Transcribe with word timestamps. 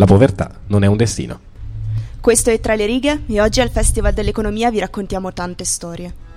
La 0.00 0.06
povertà 0.06 0.50
non 0.68 0.82
è 0.82 0.86
un 0.86 0.96
destino. 0.96 1.38
Questo 2.22 2.48
è 2.48 2.58
Tra 2.58 2.74
le 2.74 2.86
righe 2.86 3.24
e 3.26 3.38
oggi 3.38 3.60
al 3.60 3.68
Festival 3.68 4.14
dell'Economia 4.14 4.70
vi 4.70 4.78
raccontiamo 4.78 5.30
tante 5.34 5.66
storie. 5.66 6.29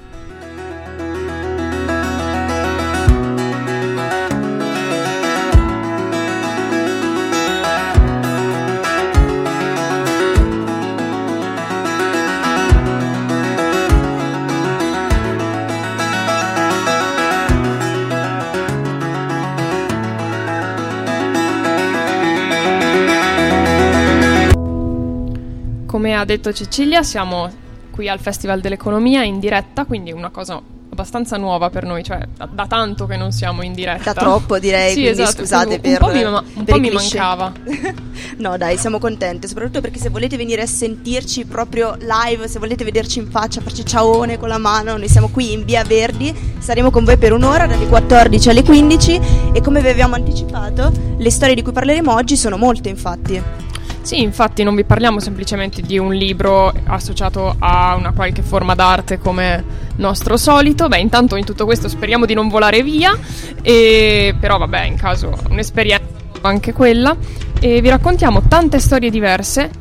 Come 26.13 26.25
ha 26.25 26.27
detto 26.27 26.53
Cecilia, 26.53 27.01
siamo 27.01 27.51
qui 27.89 28.07
al 28.07 28.19
Festival 28.19 28.61
dell'Economia 28.61 29.23
in 29.23 29.39
diretta, 29.39 29.83
quindi 29.83 30.11
una 30.11 30.29
cosa 30.29 30.61
abbastanza 30.91 31.37
nuova 31.37 31.71
per 31.71 31.85
noi, 31.85 32.03
cioè 32.03 32.19
da, 32.37 32.45
da 32.45 32.67
tanto 32.67 33.07
che 33.07 33.17
non 33.17 33.31
siamo 33.31 33.63
in 33.63 33.73
diretta. 33.73 34.13
Da 34.13 34.21
troppo 34.21 34.59
direi, 34.59 34.93
sì, 34.93 35.01
quindi 35.01 35.21
esatto, 35.23 35.37
scusate 35.39 35.73
un, 35.73 35.81
per 35.81 35.91
un 35.91 35.97
po' 35.97 36.13
mi, 36.13 36.23
ma- 36.23 36.43
un 36.53 36.63
po' 36.65 36.77
mi 36.79 36.91
mancava. 36.91 37.51
no 38.37 38.57
dai, 38.57 38.77
siamo 38.77 38.99
contente, 38.99 39.47
soprattutto 39.47 39.81
perché 39.81 39.97
se 39.97 40.09
volete 40.09 40.37
venire 40.37 40.61
a 40.61 40.67
sentirci 40.67 41.45
proprio 41.45 41.97
live, 41.99 42.47
se 42.47 42.59
volete 42.59 42.83
vederci 42.83 43.17
in 43.17 43.31
faccia, 43.31 43.59
farci 43.61 43.83
ciaone 43.83 44.37
con 44.37 44.49
la 44.49 44.59
mano, 44.59 44.95
noi 44.95 45.09
siamo 45.09 45.29
qui 45.29 45.51
in 45.53 45.65
Via 45.65 45.83
Verdi, 45.83 46.31
saremo 46.59 46.91
con 46.91 47.05
voi 47.05 47.17
per 47.17 47.33
un'ora 47.33 47.65
dalle 47.65 47.87
14 47.87 48.49
alle 48.49 48.61
15 48.61 49.21
e 49.51 49.61
come 49.61 49.81
vi 49.81 49.87
abbiamo 49.87 50.13
anticipato, 50.13 50.91
le 51.17 51.31
storie 51.31 51.55
di 51.55 51.63
cui 51.63 51.71
parleremo 51.71 52.13
oggi 52.13 52.37
sono 52.37 52.55
molte 52.55 52.89
infatti. 52.89 53.63
Sì, 54.03 54.21
infatti 54.21 54.63
non 54.63 54.75
vi 54.75 54.83
parliamo 54.83 55.21
semplicemente 55.21 55.81
di 55.81 55.97
un 55.97 56.13
libro 56.13 56.73
associato 56.87 57.55
a 57.57 57.95
una 57.95 58.11
qualche 58.11 58.41
forma 58.41 58.75
d'arte 58.75 59.17
come 59.17 59.63
nostro 59.95 60.35
solito. 60.35 60.89
Beh, 60.89 60.99
intanto 60.99 61.37
in 61.37 61.45
tutto 61.45 61.63
questo 61.63 61.87
speriamo 61.87 62.25
di 62.25 62.33
non 62.33 62.49
volare 62.49 62.83
via, 62.83 63.17
e... 63.61 64.35
però 64.37 64.57
vabbè, 64.57 64.83
in 64.83 64.97
caso 64.97 65.33
un'esperienza 65.49 66.05
anche 66.41 66.73
quella. 66.73 67.15
E 67.61 67.79
vi 67.79 67.87
raccontiamo 67.87 68.41
tante 68.45 68.79
storie 68.79 69.09
diverse, 69.09 69.71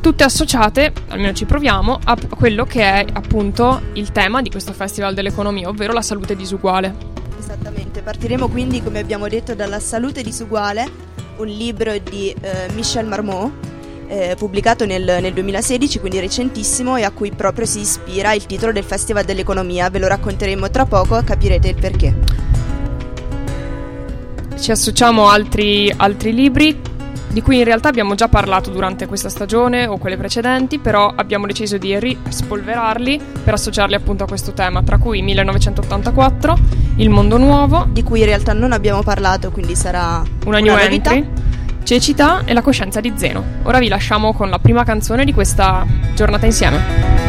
tutte 0.00 0.24
associate, 0.24 0.94
almeno 1.08 1.34
ci 1.34 1.44
proviamo, 1.44 2.00
a 2.02 2.16
quello 2.30 2.64
che 2.64 2.80
è 2.80 3.04
appunto 3.12 3.82
il 3.92 4.10
tema 4.10 4.40
di 4.40 4.48
questo 4.48 4.72
Festival 4.72 5.12
dell'Economia, 5.12 5.68
ovvero 5.68 5.92
la 5.92 6.00
salute 6.00 6.34
disuguale. 6.34 6.94
Esattamente, 7.38 8.00
partiremo 8.00 8.48
quindi 8.48 8.82
come 8.82 9.00
abbiamo 9.00 9.28
detto 9.28 9.54
dalla 9.54 9.80
salute 9.80 10.22
disuguale, 10.22 10.88
un 11.38 11.46
libro 11.46 11.96
di 11.98 12.34
eh, 12.40 12.68
Michel 12.74 13.06
Marmot, 13.06 13.50
eh, 14.08 14.34
pubblicato 14.38 14.86
nel, 14.86 15.18
nel 15.20 15.32
2016, 15.32 15.98
quindi 15.98 16.20
recentissimo 16.20 16.96
e 16.96 17.02
a 17.02 17.10
cui 17.10 17.32
proprio 17.32 17.66
si 17.66 17.80
ispira 17.80 18.32
il 18.32 18.46
titolo 18.46 18.72
del 18.72 18.84
Festival 18.84 19.24
dell'Economia, 19.24 19.90
ve 19.90 19.98
lo 19.98 20.06
racconteremo 20.06 20.70
tra 20.70 20.86
poco, 20.86 21.20
capirete 21.22 21.68
il 21.68 21.74
perché. 21.74 22.16
Ci 24.58 24.70
associamo 24.70 25.28
altri, 25.28 25.92
altri 25.94 26.32
libri 26.32 26.85
di 27.36 27.42
cui 27.42 27.58
in 27.58 27.64
realtà 27.64 27.90
abbiamo 27.90 28.14
già 28.14 28.28
parlato 28.28 28.70
durante 28.70 29.04
questa 29.04 29.28
stagione 29.28 29.86
o 29.86 29.98
quelle 29.98 30.16
precedenti, 30.16 30.78
però 30.78 31.12
abbiamo 31.14 31.44
deciso 31.44 31.76
di 31.76 31.98
rispolverarli 31.98 33.20
per 33.44 33.52
associarli 33.52 33.94
appunto 33.94 34.24
a 34.24 34.26
questo 34.26 34.54
tema, 34.54 34.82
tra 34.82 34.96
cui 34.96 35.20
1984, 35.20 36.56
Il 36.96 37.10
mondo 37.10 37.36
nuovo, 37.36 37.86
Di 37.90 38.02
cui 38.02 38.20
in 38.20 38.24
realtà 38.24 38.54
non 38.54 38.72
abbiamo 38.72 39.02
parlato, 39.02 39.50
quindi 39.50 39.76
sarà 39.76 40.22
una 40.46 40.60
new 40.60 40.74
novità. 40.74 41.12
entry, 41.12 41.28
Cecità 41.82 42.40
e 42.46 42.54
la 42.54 42.62
coscienza 42.62 43.00
di 43.00 43.12
Zeno. 43.16 43.44
Ora 43.64 43.80
vi 43.80 43.88
lasciamo 43.88 44.32
con 44.32 44.48
la 44.48 44.58
prima 44.58 44.82
canzone 44.82 45.26
di 45.26 45.34
questa 45.34 45.86
giornata 46.14 46.46
insieme. 46.46 47.25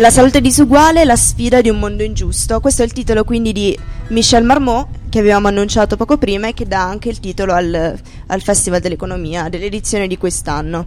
La 0.00 0.10
salute 0.10 0.40
disuguale, 0.40 1.04
la 1.04 1.16
sfida 1.16 1.60
di 1.60 1.70
un 1.70 1.80
mondo 1.80 2.04
ingiusto. 2.04 2.60
Questo 2.60 2.82
è 2.82 2.84
il 2.84 2.92
titolo 2.92 3.24
quindi 3.24 3.52
di 3.52 3.76
Michel 4.10 4.44
Marmot 4.44 4.86
che 5.08 5.18
avevamo 5.18 5.48
annunciato 5.48 5.96
poco 5.96 6.18
prima 6.18 6.46
e 6.46 6.54
che 6.54 6.68
dà 6.68 6.84
anche 6.84 7.08
il 7.08 7.18
titolo 7.18 7.52
al, 7.52 7.98
al 8.26 8.40
Festival 8.40 8.78
dell'Economia 8.78 9.48
dell'edizione 9.48 10.06
di 10.06 10.16
quest'anno. 10.16 10.86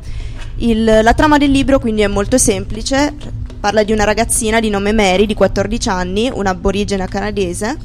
Il- 0.60 1.02
la 1.04 1.14
trama 1.14 1.38
del 1.38 1.52
libro 1.52 1.78
quindi 1.78 2.04
è 2.04 2.08
molto 2.08 2.38
semplice, 2.38 3.14
parla 3.60 3.84
di 3.84 3.92
una 3.92 4.06
ragazzina 4.06 4.62
di 4.62 4.70
nome 4.70 4.94
Mary 4.94 5.26
di 5.26 5.34
14 5.34 5.90
anni, 5.90 6.32
un'aborigena 6.34 7.06
canadese, 7.06 7.78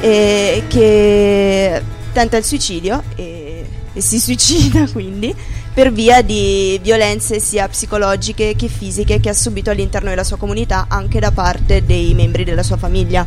eh, 0.00 0.62
che 0.68 1.82
tenta 2.14 2.38
il 2.38 2.44
suicidio 2.44 3.02
e, 3.14 3.66
e 3.92 4.00
si 4.00 4.18
suicida 4.18 4.86
quindi 4.90 5.34
per 5.74 5.90
via 5.90 6.20
di 6.20 6.78
violenze 6.82 7.40
sia 7.40 7.66
psicologiche 7.66 8.54
che 8.54 8.68
fisiche 8.68 9.20
che 9.20 9.30
ha 9.30 9.34
subito 9.34 9.70
all'interno 9.70 10.10
della 10.10 10.24
sua 10.24 10.36
comunità 10.36 10.86
anche 10.88 11.18
da 11.18 11.30
parte 11.30 11.84
dei 11.84 12.12
membri 12.14 12.44
della 12.44 12.62
sua 12.62 12.76
famiglia. 12.76 13.26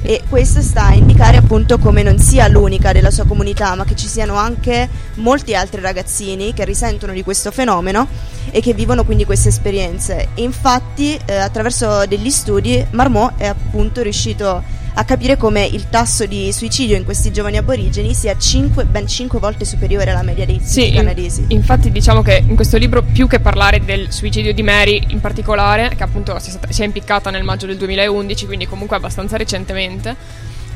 E 0.00 0.22
questo 0.28 0.60
sta 0.60 0.86
a 0.86 0.94
indicare 0.94 1.38
appunto 1.38 1.78
come 1.78 2.02
non 2.02 2.18
sia 2.18 2.46
l'unica 2.46 2.92
della 2.92 3.10
sua 3.10 3.24
comunità, 3.24 3.74
ma 3.74 3.84
che 3.84 3.96
ci 3.96 4.06
siano 4.06 4.36
anche 4.36 4.88
molti 5.14 5.54
altri 5.54 5.80
ragazzini 5.80 6.52
che 6.52 6.64
risentono 6.64 7.12
di 7.12 7.24
questo 7.24 7.50
fenomeno 7.50 8.06
e 8.50 8.60
che 8.60 8.74
vivono 8.74 9.04
quindi 9.04 9.24
queste 9.24 9.48
esperienze. 9.48 10.28
E 10.34 10.42
infatti, 10.42 11.18
eh, 11.24 11.36
attraverso 11.36 12.06
degli 12.06 12.30
studi, 12.30 12.86
Marmot 12.90 13.32
è 13.38 13.46
appunto 13.46 14.02
riuscito 14.02 14.48
a 14.48 14.62
capire 15.04 15.36
come 15.36 15.64
il 15.64 15.88
tasso 15.88 16.26
di 16.26 16.52
suicidio 16.52 16.96
in 16.96 17.04
questi 17.04 17.30
giovani 17.32 17.56
aborigeni 17.56 18.14
sia 18.14 18.36
cinque- 18.36 18.84
ben 18.84 19.06
5 19.06 19.38
volte 19.38 19.64
superiore 19.64 20.10
alla 20.10 20.22
media 20.22 20.44
dei 20.44 20.60
Sì, 20.62 20.88
in- 20.88 20.94
canadesi. 20.94 21.44
infatti 21.48 21.90
diciamo 21.92 22.22
che 22.22 22.42
in 22.46 22.54
questo 22.56 22.76
libro 22.78 23.02
più 23.02 23.26
che 23.28 23.38
parlare 23.40 23.84
del 23.84 24.12
suicidio 24.12 24.52
di 24.52 24.62
Mary 24.62 25.04
in 25.08 25.20
particolare, 25.20 25.94
che 25.96 26.02
appunto 26.02 26.36
si 26.38 26.48
è, 26.48 26.50
stata- 26.50 26.72
si 26.72 26.82
è 26.82 26.84
impiccata 26.84 27.30
nel 27.30 27.44
maggio 27.44 27.66
del 27.66 27.76
2011, 27.76 28.46
quindi 28.46 28.66
comunque 28.66 28.96
abbastanza 28.96 29.36
recentemente, 29.36 30.16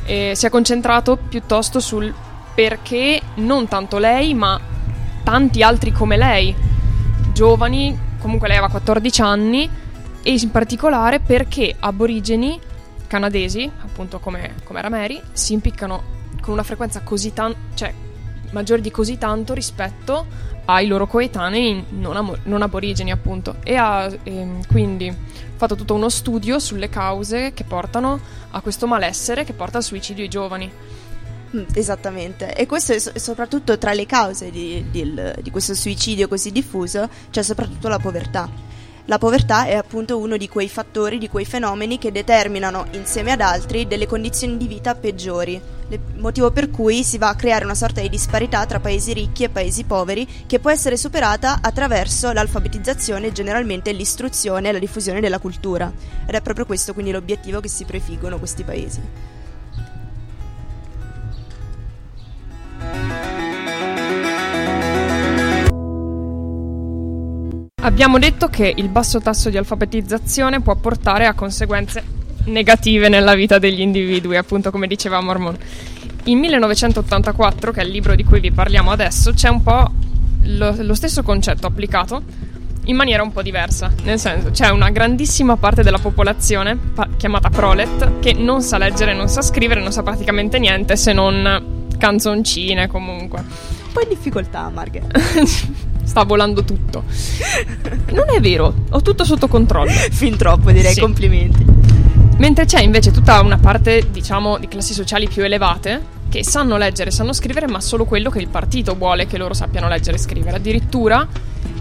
eh, 0.05 0.33
si 0.35 0.45
è 0.45 0.49
concentrato 0.49 1.17
piuttosto 1.17 1.79
sul 1.79 2.13
perché 2.55 3.19
non 3.35 3.67
tanto 3.67 3.97
lei, 3.97 4.33
ma 4.33 4.59
tanti 5.23 5.63
altri 5.63 5.91
come 5.91 6.17
lei, 6.17 6.53
giovani, 7.33 7.97
comunque 8.19 8.47
lei 8.47 8.57
aveva 8.57 8.71
14 8.71 9.21
anni, 9.21 9.69
e 10.21 10.31
in 10.39 10.51
particolare 10.51 11.19
perché 11.19 11.75
aborigeni 11.79 12.59
canadesi, 13.07 13.69
appunto 13.93 14.19
come, 14.19 14.55
come 14.63 14.79
era 14.79 14.89
Mary, 14.89 15.21
si 15.31 15.53
impiccano 15.53 16.21
con 16.41 16.53
una 16.53 16.63
frequenza 16.63 17.01
così 17.01 17.31
tan- 17.31 17.55
cioè 17.75 17.93
maggiore 18.51 18.81
di 18.81 18.89
così 18.91 19.17
tanto 19.19 19.53
rispetto 19.53 20.25
ai 20.65 20.87
loro 20.87 21.05
coetanei 21.07 21.85
non, 21.89 22.15
amo- 22.15 22.37
non 22.43 22.61
aborigeni, 22.63 23.11
appunto. 23.11 23.57
E 23.63 23.75
ha 23.75 24.11
ehm, 24.23 24.65
quindi 24.67 25.15
fatto 25.55 25.75
tutto 25.75 25.93
uno 25.93 26.09
studio 26.09 26.57
sulle 26.59 26.89
cause 26.89 27.53
che 27.53 27.63
portano 27.63 28.19
a 28.51 28.61
questo 28.61 28.87
malessere 28.87 29.43
che 29.43 29.53
porta 29.53 29.77
al 29.77 29.83
suicidio 29.83 30.23
ai 30.23 30.29
giovani. 30.29 30.71
Mm, 31.55 31.63
Esattamente, 31.73 32.55
e 32.55 32.65
questo 32.65 32.93
è 32.93 32.99
so- 32.99 33.11
soprattutto 33.15 33.77
tra 33.77 33.93
le 33.93 34.05
cause 34.07 34.49
di, 34.49 34.85
di- 34.89 35.13
di 35.41 35.51
questo 35.51 35.75
suicidio 35.75 36.27
così 36.27 36.51
diffuso, 36.51 37.07
c'è 37.29 37.43
soprattutto 37.43 37.87
la 37.89 37.99
povertà. 37.99 38.49
La 39.07 39.17
povertà 39.17 39.65
è 39.65 39.75
appunto 39.75 40.17
uno 40.17 40.37
di 40.37 40.47
quei 40.47 40.69
fattori, 40.69 41.17
di 41.17 41.27
quei 41.27 41.43
fenomeni 41.43 41.97
che 41.97 42.13
determinano 42.13 42.85
insieme 42.91 43.31
ad 43.31 43.41
altri 43.41 43.85
delle 43.85 44.07
condizioni 44.07 44.55
di 44.55 44.65
vita 44.65 44.95
peggiori, 44.95 45.61
motivo 46.15 46.51
per 46.51 46.69
cui 46.69 47.03
si 47.03 47.17
va 47.17 47.27
a 47.27 47.35
creare 47.35 47.65
una 47.65 47.75
sorta 47.75 47.99
di 47.99 48.07
disparità 48.07 48.65
tra 48.65 48.79
paesi 48.79 49.11
ricchi 49.11 49.43
e 49.43 49.49
paesi 49.49 49.83
poveri 49.83 50.25
che 50.47 50.59
può 50.59 50.69
essere 50.69 50.95
superata 50.95 51.59
attraverso 51.61 52.31
l'alfabetizzazione 52.31 53.27
e 53.27 53.31
generalmente 53.33 53.91
l'istruzione 53.91 54.69
e 54.69 54.71
la 54.71 54.79
diffusione 54.79 55.19
della 55.19 55.39
cultura. 55.39 55.91
Ed 56.25 56.33
è 56.33 56.41
proprio 56.41 56.65
questo 56.65 56.93
quindi 56.93 57.11
l'obiettivo 57.11 57.59
che 57.59 57.67
si 57.67 57.83
prefiggono 57.83 58.39
questi 58.39 58.63
paesi. 58.63 59.01
Abbiamo 67.83 68.17
detto 68.17 68.47
che 68.47 68.73
il 68.73 68.87
basso 68.87 69.19
tasso 69.19 69.49
di 69.49 69.57
alfabetizzazione 69.57 70.61
può 70.61 70.73
portare 70.75 71.25
a 71.25 71.33
conseguenze 71.33 72.01
negative 72.45 73.09
nella 73.09 73.35
vita 73.35 73.59
degli 73.59 73.81
individui, 73.81 74.37
appunto 74.37 74.71
come 74.71 74.87
diceva 74.87 75.19
Mormon. 75.19 75.57
In 76.25 76.39
1984, 76.39 77.73
che 77.73 77.81
è 77.81 77.83
il 77.83 77.91
libro 77.91 78.15
di 78.15 78.23
cui 78.23 78.39
vi 78.39 78.53
parliamo 78.53 78.89
adesso, 78.89 79.33
c'è 79.33 79.49
un 79.49 79.61
po' 79.61 79.91
lo, 80.43 80.73
lo 80.77 80.93
stesso 80.93 81.23
concetto 81.23 81.67
applicato 81.67 82.23
in 82.85 82.95
maniera 82.95 83.21
un 83.21 83.33
po' 83.33 83.41
diversa. 83.41 83.91
Nel 84.03 84.17
senso, 84.17 84.51
c'è 84.51 84.69
una 84.69 84.89
grandissima 84.89 85.57
parte 85.57 85.83
della 85.83 85.99
popolazione, 85.99 86.77
pa- 86.77 87.09
chiamata 87.17 87.49
prolet, 87.49 88.19
che 88.21 88.31
non 88.31 88.61
sa 88.61 88.77
leggere, 88.77 89.13
non 89.13 89.27
sa 89.27 89.41
scrivere, 89.41 89.81
non 89.81 89.91
sa 89.91 90.03
praticamente 90.03 90.57
niente 90.57 90.95
se 90.95 91.11
non 91.11 91.89
canzoncine 91.97 92.87
comunque. 92.87 93.39
Un 93.41 93.91
po' 93.91 94.01
in 94.01 94.07
difficoltà, 94.07 94.69
Margherita. 94.69 95.19
Sta 96.03 96.23
volando 96.23 96.63
tutto. 96.63 97.03
Non 98.11 98.25
è 98.35 98.39
vero, 98.39 98.73
ho 98.89 99.01
tutto 99.01 99.23
sotto 99.23 99.47
controllo. 99.47 99.91
fin 100.11 100.37
troppo 100.37 100.71
direi, 100.71 100.93
Sì. 100.93 100.99
complimenti. 100.99 101.65
Mentre 102.37 102.65
c'è 102.65 102.81
invece 102.81 103.11
tutta 103.11 103.39
una 103.41 103.57
parte, 103.57 104.07
diciamo, 104.11 104.57
di 104.57 104.67
classi 104.67 104.93
sociali 104.93 105.27
più 105.27 105.43
elevate, 105.43 106.11
che 106.29 106.43
sanno 106.43 106.77
leggere, 106.77 107.11
sanno 107.11 107.31
scrivere, 107.31 107.67
ma 107.67 107.79
solo 107.79 108.05
quello 108.05 108.29
che 108.29 108.39
il 108.39 108.47
partito 108.47 108.95
vuole 108.95 109.27
che 109.27 109.37
loro 109.37 109.53
sappiano 109.53 109.87
leggere 109.87 110.17
e 110.17 110.19
scrivere. 110.19 110.57
Addirittura 110.57 111.27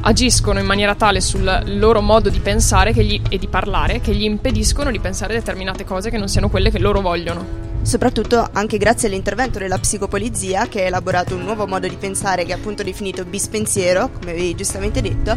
agiscono 0.03 0.59
in 0.59 0.67
maniera 0.67 0.95
tale 0.95 1.21
sul 1.21 1.63
loro 1.67 2.01
modo 2.01 2.29
di 2.29 2.39
pensare 2.41 2.93
gli, 2.93 3.21
e 3.29 3.39
di 3.39 3.47
parlare 3.47 4.01
che 4.01 4.15
gli 4.15 4.25
impediscono 4.25 4.91
di 4.91 4.99
pensare 4.99 5.33
determinate 5.35 5.85
cose 5.85 6.11
che 6.11 6.19
non 6.19 6.29
siano 6.29 6.49
quelle 6.49 6.71
che 6.71 6.79
loro 6.79 7.01
vogliono. 7.01 7.71
Soprattutto 7.83 8.49
anche 8.53 8.79
grazie 8.79 9.09
all'intervento 9.09 9.59
della 9.59 9.79
psicopolizia 9.79 10.67
che 10.69 10.83
ha 10.83 10.87
elaborato 10.87 11.35
un 11.35 11.43
nuovo 11.43 11.67
modo 11.67 11.89
di 11.89 11.97
pensare 11.97 12.45
che 12.45 12.53
è 12.53 12.55
appunto 12.55 12.83
definito 12.83 13.25
bispensiero, 13.25 14.09
come 14.19 14.31
avevi 14.31 14.55
giustamente 14.55 15.03
detto, 15.03 15.37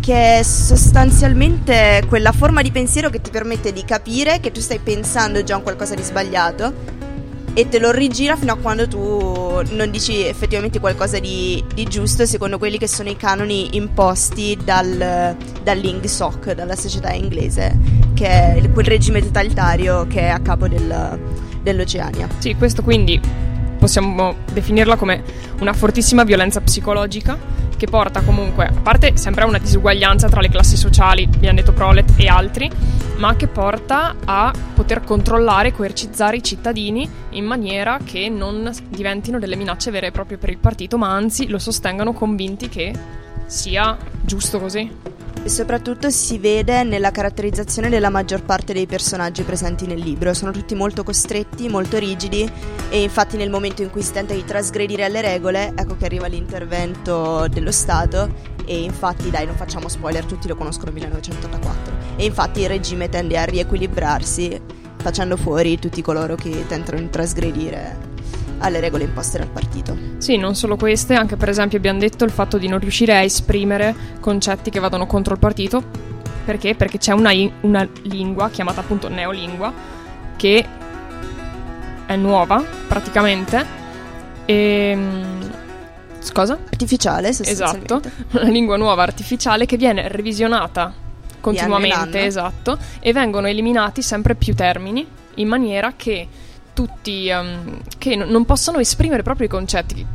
che 0.00 0.38
è 0.38 0.42
sostanzialmente 0.42 2.04
quella 2.08 2.30
forma 2.30 2.62
di 2.62 2.70
pensiero 2.70 3.10
che 3.10 3.20
ti 3.20 3.30
permette 3.30 3.72
di 3.72 3.84
capire 3.84 4.38
che 4.38 4.52
tu 4.52 4.60
stai 4.60 4.78
pensando 4.78 5.42
già 5.42 5.56
un 5.56 5.62
qualcosa 5.62 5.94
di 5.94 6.02
sbagliato 6.02 6.72
e 7.54 7.68
te 7.68 7.78
lo 7.78 7.90
rigira 7.90 8.36
fino 8.36 8.52
a 8.52 8.56
quando 8.56 8.86
tu 8.88 9.62
non 9.70 9.90
dici 9.90 10.26
effettivamente 10.26 10.80
qualcosa 10.80 11.18
di, 11.18 11.64
di 11.72 11.84
giusto 11.84 12.26
secondo 12.26 12.58
quelli 12.58 12.78
che 12.78 12.88
sono 12.88 13.08
i 13.08 13.16
canoni 13.16 13.76
imposti 13.76 14.58
dal, 14.62 15.36
dall'INGSOC, 15.62 16.52
dalla 16.52 16.76
società 16.76 17.12
inglese, 17.12 17.78
che 18.14 18.26
è 18.26 18.70
quel 18.72 18.86
regime 18.86 19.22
totalitario 19.22 20.06
che 20.06 20.20
è 20.20 20.28
a 20.28 20.40
capo 20.40 20.66
del, 20.66 21.18
dell'Oceania. 21.64 22.28
Sì, 22.38 22.54
questo 22.54 22.82
quindi 22.82 23.20
possiamo 23.76 24.36
definirla 24.52 24.94
come 24.94 25.22
una 25.58 25.72
fortissima 25.72 26.22
violenza 26.22 26.60
psicologica 26.60 27.36
che 27.76 27.86
porta 27.86 28.22
comunque, 28.22 28.66
a 28.66 28.80
parte 28.80 29.16
sempre 29.16 29.42
a 29.42 29.46
una 29.46 29.58
disuguaglianza 29.58 30.28
tra 30.28 30.40
le 30.40 30.48
classi 30.48 30.76
sociali, 30.76 31.28
abbiamo 31.34 31.56
detto 31.56 31.72
prolet 31.72 32.12
e 32.16 32.28
altri, 32.28 32.70
ma 33.16 33.34
che 33.34 33.48
porta 33.48 34.14
a 34.24 34.52
poter 34.74 35.02
controllare 35.02 35.68
e 35.68 35.72
coercizzare 35.72 36.36
i 36.36 36.42
cittadini 36.42 37.08
in 37.30 37.44
maniera 37.44 37.98
che 38.02 38.28
non 38.28 38.70
diventino 38.88 39.38
delle 39.38 39.56
minacce 39.56 39.90
vere 39.90 40.06
e 40.06 40.10
proprie 40.12 40.38
per 40.38 40.50
il 40.50 40.58
partito, 40.58 40.96
ma 40.96 41.12
anzi 41.12 41.48
lo 41.48 41.58
sostengano 41.58 42.12
convinti 42.12 42.68
che 42.68 42.92
sia 43.46 43.96
giusto 44.22 44.60
così. 44.60 44.90
Soprattutto 45.46 46.10
si 46.10 46.38
vede 46.38 46.82
nella 46.84 47.10
caratterizzazione 47.10 47.88
della 47.88 48.08
maggior 48.08 48.42
parte 48.42 48.72
dei 48.72 48.86
personaggi 48.86 49.42
presenti 49.42 49.86
nel 49.86 50.00
libro. 50.00 50.34
Sono 50.34 50.50
tutti 50.50 50.74
molto 50.74 51.04
costretti, 51.04 51.68
molto 51.68 51.98
rigidi 51.98 52.50
e 52.88 53.02
infatti 53.02 53.36
nel 53.36 53.50
momento 53.50 53.82
in 53.82 53.90
cui 53.90 54.02
si 54.02 54.12
tenta 54.12 54.34
di 54.34 54.44
trasgredire 54.44 55.04
alle 55.04 55.20
regole, 55.20 55.72
ecco 55.76 55.96
che 55.96 56.06
arriva 56.06 56.26
l'intervento 56.26 57.46
dello 57.48 57.70
Stato 57.70 58.52
e 58.64 58.82
infatti 58.82 59.30
dai 59.30 59.46
non 59.46 59.54
facciamo 59.54 59.88
spoiler, 59.88 60.24
tutti 60.24 60.48
lo 60.48 60.56
conoscono 60.56 60.90
1984 60.92 61.92
e 62.16 62.24
infatti 62.24 62.60
il 62.60 62.68
regime 62.68 63.08
tende 63.08 63.38
a 63.38 63.44
riequilibrarsi 63.44 64.60
facendo 64.96 65.36
fuori 65.36 65.78
tutti 65.78 66.00
coloro 66.00 66.34
che 66.34 66.64
tentano 66.66 66.98
di 66.98 67.10
trasgredire 67.10 68.13
alle 68.64 68.80
regole 68.80 69.04
imposte 69.04 69.38
dal 69.38 69.48
partito. 69.48 69.96
Sì, 70.18 70.36
non 70.36 70.54
solo 70.54 70.76
queste, 70.76 71.14
anche 71.14 71.36
per 71.36 71.48
esempio 71.48 71.78
abbiamo 71.78 71.98
detto 71.98 72.24
il 72.24 72.30
fatto 72.30 72.58
di 72.58 72.66
non 72.66 72.78
riuscire 72.78 73.14
a 73.14 73.22
esprimere 73.22 73.94
concetti 74.20 74.70
che 74.70 74.80
vadano 74.80 75.06
contro 75.06 75.34
il 75.34 75.38
partito. 75.38 75.82
Perché? 76.44 76.74
Perché 76.74 76.98
c'è 76.98 77.12
una, 77.12 77.30
una 77.62 77.88
lingua 78.02 78.50
chiamata 78.50 78.80
appunto 78.80 79.08
neolingua 79.08 79.72
che 80.36 80.66
è 82.06 82.16
nuova 82.16 82.62
praticamente 82.86 83.82
e 84.44 84.90
ehm, 84.90 85.34
Cosa? 86.32 86.54
Artificiale, 86.54 87.28
Esatto, 87.28 88.00
una 88.32 88.48
lingua 88.48 88.76
nuova 88.76 89.02
artificiale 89.02 89.66
che 89.66 89.76
viene 89.76 90.08
revisionata 90.08 90.92
continuamente, 91.40 92.24
esatto, 92.24 92.78
e 92.98 93.12
vengono 93.12 93.46
eliminati 93.46 94.00
sempre 94.00 94.34
più 94.34 94.54
termini 94.54 95.06
in 95.34 95.48
maniera 95.48 95.92
che 95.94 96.26
tutti 96.74 97.30
um, 97.30 97.80
che 97.96 98.16
n- 98.16 98.28
non 98.28 98.44
possono 98.44 98.78
esprimere 98.78 99.22
proprio 99.22 99.46
i 99.46 99.50
concetti 99.50 100.06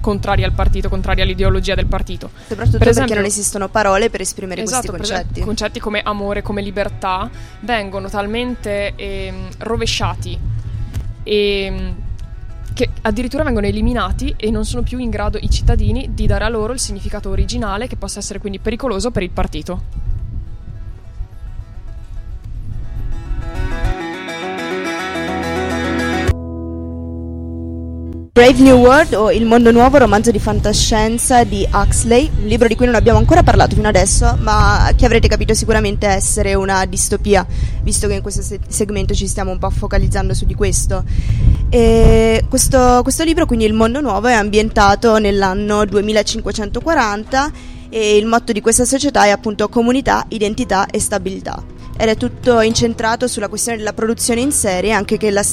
contrari 0.00 0.44
al 0.44 0.52
partito, 0.52 0.88
contrari 0.88 1.20
all'ideologia 1.20 1.74
del 1.74 1.86
partito. 1.86 2.30
Soprattutto 2.48 2.78
per 2.78 2.88
esempio, 2.88 3.14
perché 3.14 3.14
non 3.14 3.24
esistono 3.24 3.68
parole 3.68 4.08
per 4.08 4.22
esprimere 4.22 4.62
esatto, 4.62 4.88
questi 4.88 5.12
concetti. 5.12 5.30
Esatto, 5.32 5.46
concetti 5.46 5.78
come 5.78 6.00
amore, 6.02 6.42
come 6.42 6.62
libertà, 6.62 7.30
vengono 7.60 8.08
talmente 8.08 8.94
eh, 8.96 9.32
rovesciati 9.58 10.38
e 11.22 11.94
che 12.72 12.88
addirittura 13.02 13.42
vengono 13.42 13.66
eliminati 13.66 14.34
e 14.38 14.50
non 14.50 14.64
sono 14.64 14.82
più 14.82 14.98
in 14.98 15.10
grado 15.10 15.38
i 15.38 15.50
cittadini 15.50 16.10
di 16.14 16.26
dare 16.26 16.44
a 16.44 16.48
loro 16.48 16.72
il 16.72 16.78
significato 16.78 17.28
originale 17.28 17.86
che 17.86 17.96
possa 17.96 18.20
essere 18.20 18.38
quindi 18.38 18.58
pericoloso 18.58 19.10
per 19.10 19.22
il 19.22 19.30
partito. 19.30 19.99
Brave 28.40 28.62
New 28.62 28.78
World 28.78 29.12
o 29.12 29.30
Il 29.30 29.44
mondo 29.44 29.70
nuovo, 29.70 29.98
romanzo 29.98 30.30
di 30.30 30.38
fantascienza 30.38 31.44
di 31.44 31.68
Huxley, 31.70 32.30
un 32.40 32.46
libro 32.46 32.68
di 32.68 32.74
cui 32.74 32.86
non 32.86 32.94
abbiamo 32.94 33.18
ancora 33.18 33.42
parlato 33.42 33.74
fino 33.74 33.86
adesso, 33.86 34.34
ma 34.40 34.90
che 34.96 35.04
avrete 35.04 35.28
capito 35.28 35.52
sicuramente 35.52 36.06
essere 36.06 36.54
una 36.54 36.86
distopia, 36.86 37.46
visto 37.82 38.08
che 38.08 38.14
in 38.14 38.22
questo 38.22 38.40
se- 38.40 38.60
segmento 38.66 39.12
ci 39.12 39.26
stiamo 39.26 39.50
un 39.50 39.58
po' 39.58 39.68
focalizzando 39.68 40.32
su 40.32 40.46
di 40.46 40.54
questo. 40.54 41.04
Questo, 41.68 43.00
questo 43.02 43.24
libro, 43.24 43.44
quindi 43.44 43.66
Il 43.66 43.74
mondo 43.74 44.00
nuovo, 44.00 44.28
è 44.28 44.32
ambientato 44.32 45.18
nell'anno 45.18 45.84
2540 45.84 47.52
e 47.90 48.16
il 48.16 48.24
motto 48.24 48.52
di 48.52 48.62
questa 48.62 48.86
società 48.86 49.26
è 49.26 49.28
appunto 49.28 49.68
comunità, 49.68 50.24
identità 50.28 50.86
e 50.86 50.98
stabilità. 50.98 51.62
Ed 51.94 52.08
è 52.08 52.16
tutto 52.16 52.62
incentrato 52.62 53.28
sulla 53.28 53.48
questione 53.48 53.76
della 53.76 53.92
produzione 53.92 54.40
in 54.40 54.50
serie, 54.50 54.92
anche 54.92 55.18
che 55.18 55.30
la, 55.30 55.44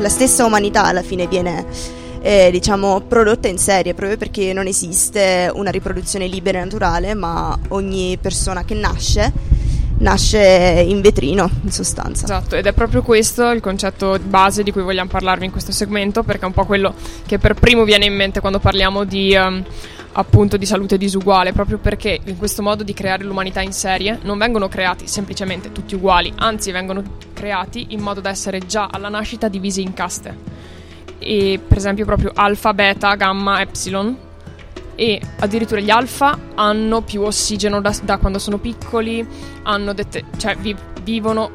la 0.00 0.08
stessa 0.08 0.44
umanità 0.44 0.82
alla 0.82 1.02
fine 1.02 1.28
viene 1.28 2.04
eh, 2.20 2.50
diciamo, 2.50 3.02
prodotta 3.02 3.48
in 3.48 3.58
serie, 3.58 3.94
proprio 3.94 4.16
perché 4.16 4.52
non 4.52 4.66
esiste 4.66 5.50
una 5.54 5.70
riproduzione 5.70 6.26
libera 6.26 6.60
e 6.60 6.64
naturale, 6.64 7.14
ma 7.14 7.58
ogni 7.68 8.18
persona 8.20 8.64
che 8.64 8.74
nasce 8.74 9.32
nasce 9.98 10.84
in 10.86 11.00
vetrino, 11.00 11.48
in 11.62 11.70
sostanza. 11.70 12.24
Esatto, 12.24 12.56
ed 12.56 12.66
è 12.66 12.72
proprio 12.72 13.02
questo 13.02 13.50
il 13.50 13.60
concetto 13.60 14.18
base 14.18 14.62
di 14.62 14.70
cui 14.70 14.82
vogliamo 14.82 15.08
parlarvi 15.08 15.46
in 15.46 15.50
questo 15.50 15.72
segmento, 15.72 16.22
perché 16.22 16.42
è 16.42 16.46
un 16.46 16.52
po' 16.52 16.66
quello 16.66 16.94
che 17.24 17.38
per 17.38 17.54
primo 17.54 17.84
viene 17.84 18.04
in 18.04 18.14
mente 18.14 18.40
quando 18.40 18.58
parliamo 18.58 19.04
di... 19.04 19.34
Um, 19.34 19.64
appunto 20.18 20.56
di 20.56 20.64
salute 20.64 20.96
disuguale, 20.96 21.52
proprio 21.52 21.76
perché 21.76 22.18
in 22.24 22.38
questo 22.38 22.62
modo 22.62 22.82
di 22.82 22.94
creare 22.94 23.22
l'umanità 23.22 23.60
in 23.60 23.72
serie 23.72 24.18
non 24.22 24.38
vengono 24.38 24.66
creati 24.66 25.06
semplicemente 25.06 25.72
tutti 25.72 25.94
uguali, 25.94 26.32
anzi 26.36 26.70
vengono 26.72 27.02
creati 27.34 27.88
in 27.90 28.00
modo 28.00 28.22
da 28.22 28.30
essere 28.30 28.60
già 28.60 28.88
alla 28.90 29.10
nascita 29.10 29.48
divisi 29.48 29.82
in 29.82 29.92
caste 29.92 30.34
e 31.18 31.60
per 31.66 31.76
esempio 31.76 32.04
proprio 32.04 32.32
alfa, 32.34 32.74
beta, 32.74 33.14
gamma, 33.14 33.60
epsilon 33.60 34.24
e 34.96 35.20
addirittura 35.40 35.80
gli 35.80 35.90
alfa 35.90 36.38
hanno 36.54 37.02
più 37.02 37.22
ossigeno 37.22 37.80
da, 37.80 37.94
da 38.02 38.16
quando 38.16 38.38
sono 38.38 38.58
piccoli, 38.58 39.26
dette, 39.94 40.24
cioè 40.38 40.56
vi, 40.56 40.74
vivono, 41.02 41.50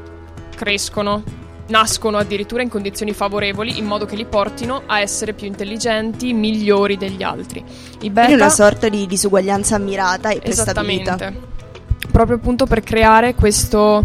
crescono, 0.54 1.22
nascono 1.66 2.18
addirittura 2.18 2.62
in 2.62 2.68
condizioni 2.68 3.12
favorevoli 3.12 3.78
in 3.78 3.84
modo 3.84 4.06
che 4.06 4.14
li 4.14 4.24
portino 4.24 4.82
a 4.86 5.00
essere 5.00 5.32
più 5.32 5.46
intelligenti, 5.46 6.32
migliori 6.32 6.96
degli 6.96 7.22
altri. 7.22 7.64
I 8.00 8.10
beta, 8.10 8.26
Quindi 8.26 8.42
una 8.42 8.50
sorta 8.50 8.88
di 8.88 9.06
disuguaglianza 9.06 9.78
mirata 9.78 10.30
e 10.30 10.38
prestabilità. 10.38 11.14
Esattamente. 11.14 11.50
Proprio 12.10 12.36
appunto 12.36 12.66
per 12.66 12.82
creare 12.82 13.34
questo 13.34 14.04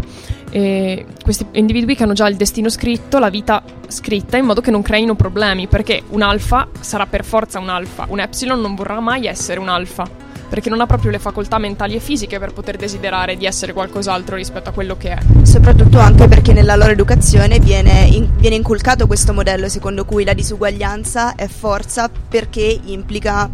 eh, 0.50 1.06
questi 1.22 1.46
individui 1.52 1.94
che 1.94 2.02
hanno 2.02 2.12
già 2.12 2.28
il 2.28 2.36
destino 2.36 2.68
scritto, 2.68 3.18
la 3.18 3.30
vita 3.30 3.62
scritta, 3.88 4.36
in 4.36 4.44
modo 4.44 4.60
che 4.60 4.70
non 4.70 4.82
creino 4.82 5.14
problemi, 5.14 5.66
perché 5.66 6.02
un 6.10 6.22
alfa 6.22 6.68
sarà 6.80 7.06
per 7.06 7.24
forza 7.24 7.58
un 7.58 7.68
alfa, 7.68 8.06
un 8.08 8.20
epsilon 8.20 8.60
non 8.60 8.74
vorrà 8.74 9.00
mai 9.00 9.26
essere 9.26 9.60
un 9.60 9.68
alfa 9.68 10.26
perché 10.48 10.70
non 10.70 10.80
ha 10.80 10.86
proprio 10.86 11.10
le 11.10 11.18
facoltà 11.18 11.58
mentali 11.58 11.94
e 11.94 12.00
fisiche 12.00 12.38
per 12.38 12.52
poter 12.52 12.76
desiderare 12.76 13.36
di 13.36 13.44
essere 13.44 13.72
qualcos'altro 13.72 14.36
rispetto 14.36 14.70
a 14.70 14.72
quello 14.72 14.96
che 14.96 15.10
è. 15.10 15.18
Soprattutto 15.42 15.98
anche 15.98 16.26
perché 16.26 16.52
nella 16.52 16.74
loro 16.74 16.92
educazione 16.92 17.58
viene, 17.58 18.06
in, 18.10 18.30
viene 18.36 18.56
inculcato 18.56 19.06
questo 19.06 19.34
modello 19.34 19.68
secondo 19.68 20.04
cui 20.04 20.24
la 20.24 20.32
disuguaglianza 20.32 21.34
è 21.34 21.48
forza 21.48 22.08
perché 22.28 22.80
implica 22.86 23.50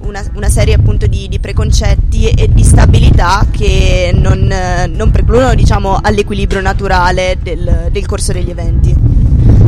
una, 0.00 0.22
una 0.34 0.48
serie 0.48 0.74
appunto 0.74 1.06
di, 1.06 1.28
di, 1.28 1.38
preconcetti 1.38 2.28
e 2.30 2.48
di 2.52 2.62
stabilità 2.62 3.46
che 3.50 4.12
non, 4.14 4.52
non 4.94 5.10
precludono 5.10 5.54
diciamo, 5.54 5.98
all'equilibrio 6.00 6.60
naturale 6.60 7.38
del, 7.42 7.88
del 7.90 8.06
corso 8.06 8.32
degli 8.32 8.50
eventi. 8.50 8.94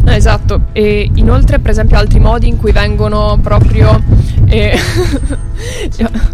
esatto, 0.06 0.66
e 0.72 1.10
inoltre 1.14 1.58
per 1.58 1.70
esempio 1.70 1.96
altri 1.96 2.20
modi 2.20 2.48
in 2.48 2.56
cui 2.56 2.72
vengono 2.72 3.38
proprio... 3.42 4.02
Eh, 4.46 4.78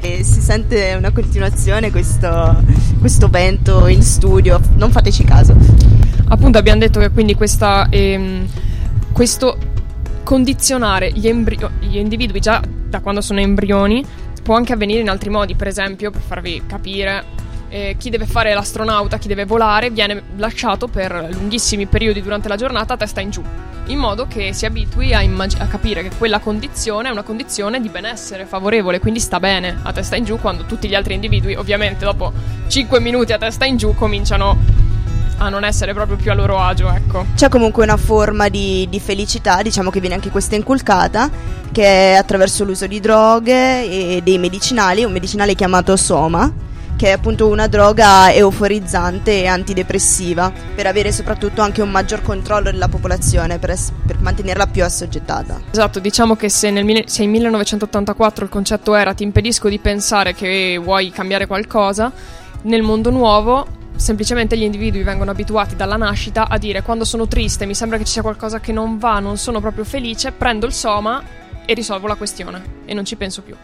e 0.00 0.22
si 0.24 0.40
sente 0.40 0.94
una 0.96 1.10
continuazione 1.10 1.90
questo, 1.90 2.62
questo, 2.98 3.28
vento 3.28 3.86
in 3.86 4.02
studio, 4.02 4.60
non 4.74 4.90
fateci 4.90 5.24
caso. 5.24 5.56
Appunto 6.28 6.58
abbiamo 6.58 6.80
detto 6.80 7.00
che 7.00 7.10
quindi 7.10 7.34
questa, 7.34 7.88
ehm, 7.88 8.46
questo 9.12 9.56
condizionare 10.22 11.10
gli, 11.12 11.26
embrio- 11.26 11.70
gli 11.80 11.96
individui 11.96 12.40
già 12.40 12.62
da 12.66 13.00
quando 13.00 13.20
sono 13.20 13.40
embrioni 13.40 14.04
può 14.42 14.56
anche 14.56 14.72
avvenire 14.72 15.00
in 15.00 15.08
altri 15.08 15.30
modi, 15.30 15.54
per 15.54 15.68
esempio, 15.68 16.10
per 16.10 16.22
farvi 16.22 16.62
capire, 16.66 17.24
eh, 17.68 17.94
chi 17.98 18.10
deve 18.10 18.26
fare 18.26 18.52
l'astronauta, 18.52 19.18
chi 19.18 19.28
deve 19.28 19.44
volare, 19.44 19.90
viene 19.90 20.22
lasciato 20.36 20.88
per 20.88 21.28
lunghissimi 21.32 21.86
periodi 21.86 22.20
durante 22.20 22.48
la 22.48 22.56
giornata 22.56 22.94
a 22.94 22.96
testa 22.96 23.20
in 23.20 23.30
giù, 23.30 23.42
in 23.86 23.98
modo 23.98 24.26
che 24.26 24.52
si 24.52 24.66
abitui 24.66 25.14
a, 25.14 25.22
immag- 25.22 25.60
a 25.60 25.66
capire 25.66 26.02
che 26.02 26.10
quella 26.18 26.40
condizione 26.40 27.08
è 27.08 27.12
una 27.12 27.22
condizione 27.22 27.80
di 27.80 27.88
benessere 27.88 28.44
favorevole, 28.44 28.98
quindi 28.98 29.20
sta 29.20 29.38
bene 29.38 29.78
a 29.82 29.92
testa 29.92 30.16
in 30.16 30.24
giù 30.24 30.38
quando 30.38 30.64
tutti 30.64 30.88
gli 30.88 30.94
altri 30.94 31.14
individui, 31.14 31.54
ovviamente 31.54 32.04
dopo 32.04 32.32
5 32.66 33.00
minuti 33.00 33.32
a 33.32 33.38
testa 33.38 33.64
in 33.64 33.76
giù, 33.76 33.94
cominciano 33.94 34.58
a 35.42 35.48
non 35.48 35.64
essere 35.64 35.94
proprio 35.94 36.16
più 36.16 36.30
a 36.30 36.34
loro 36.34 36.58
agio, 36.58 36.90
ecco. 36.90 37.24
C'è 37.34 37.48
comunque 37.48 37.82
una 37.82 37.96
forma 37.96 38.48
di, 38.48 38.86
di 38.90 39.00
felicità, 39.00 39.62
diciamo 39.62 39.90
che 39.90 40.00
viene 40.00 40.14
anche 40.14 40.30
questa 40.30 40.54
inculcata, 40.54 41.30
che 41.72 42.12
è 42.12 42.14
attraverso 42.14 42.64
l'uso 42.64 42.86
di 42.86 43.00
droghe 43.00 43.88
e 43.88 44.20
dei 44.22 44.38
medicinali, 44.38 45.02
un 45.02 45.12
medicinale 45.12 45.54
chiamato 45.54 45.96
Soma 45.96 46.68
che 47.00 47.06
è 47.06 47.12
appunto 47.12 47.48
una 47.48 47.66
droga 47.66 48.30
euforizzante 48.30 49.40
e 49.40 49.46
antidepressiva, 49.46 50.52
per 50.74 50.86
avere 50.86 51.12
soprattutto 51.12 51.62
anche 51.62 51.80
un 51.80 51.90
maggior 51.90 52.20
controllo 52.20 52.70
della 52.70 52.88
popolazione, 52.88 53.58
per, 53.58 53.70
es- 53.70 53.90
per 54.04 54.20
mantenerla 54.20 54.66
più 54.66 54.84
assoggettata. 54.84 55.62
Esatto, 55.70 55.98
diciamo 55.98 56.36
che 56.36 56.50
se 56.50 56.70
nel 56.70 56.84
mille- 56.84 57.04
se 57.06 57.22
in 57.22 57.30
1984 57.30 58.44
il 58.44 58.50
concetto 58.50 58.94
era 58.94 59.14
ti 59.14 59.22
impedisco 59.22 59.70
di 59.70 59.78
pensare 59.78 60.34
che 60.34 60.78
vuoi 60.78 61.08
cambiare 61.08 61.46
qualcosa, 61.46 62.12
nel 62.64 62.82
mondo 62.82 63.08
nuovo 63.08 63.66
semplicemente 63.96 64.56
gli 64.56 64.62
individui 64.62 65.02
vengono 65.02 65.30
abituati 65.30 65.76
dalla 65.76 65.96
nascita 65.96 66.48
a 66.48 66.58
dire 66.58 66.82
quando 66.82 67.04
sono 67.04 67.28
triste, 67.28 67.66
mi 67.66 67.74
sembra 67.74 67.98
che 67.98 68.04
ci 68.04 68.12
sia 68.12 68.22
qualcosa 68.22 68.60
che 68.60 68.72
non 68.72 68.98
va, 68.98 69.18
non 69.18 69.36
sono 69.36 69.60
proprio 69.60 69.84
felice, 69.84 70.32
prendo 70.32 70.66
il 70.66 70.72
soma 70.72 71.22
e 71.64 71.74
risolvo 71.74 72.06
la 72.06 72.16
questione 72.16 72.62
e 72.84 72.94
non 72.94 73.04
ci 73.04 73.16
penso 73.16 73.42
più. 73.42 73.54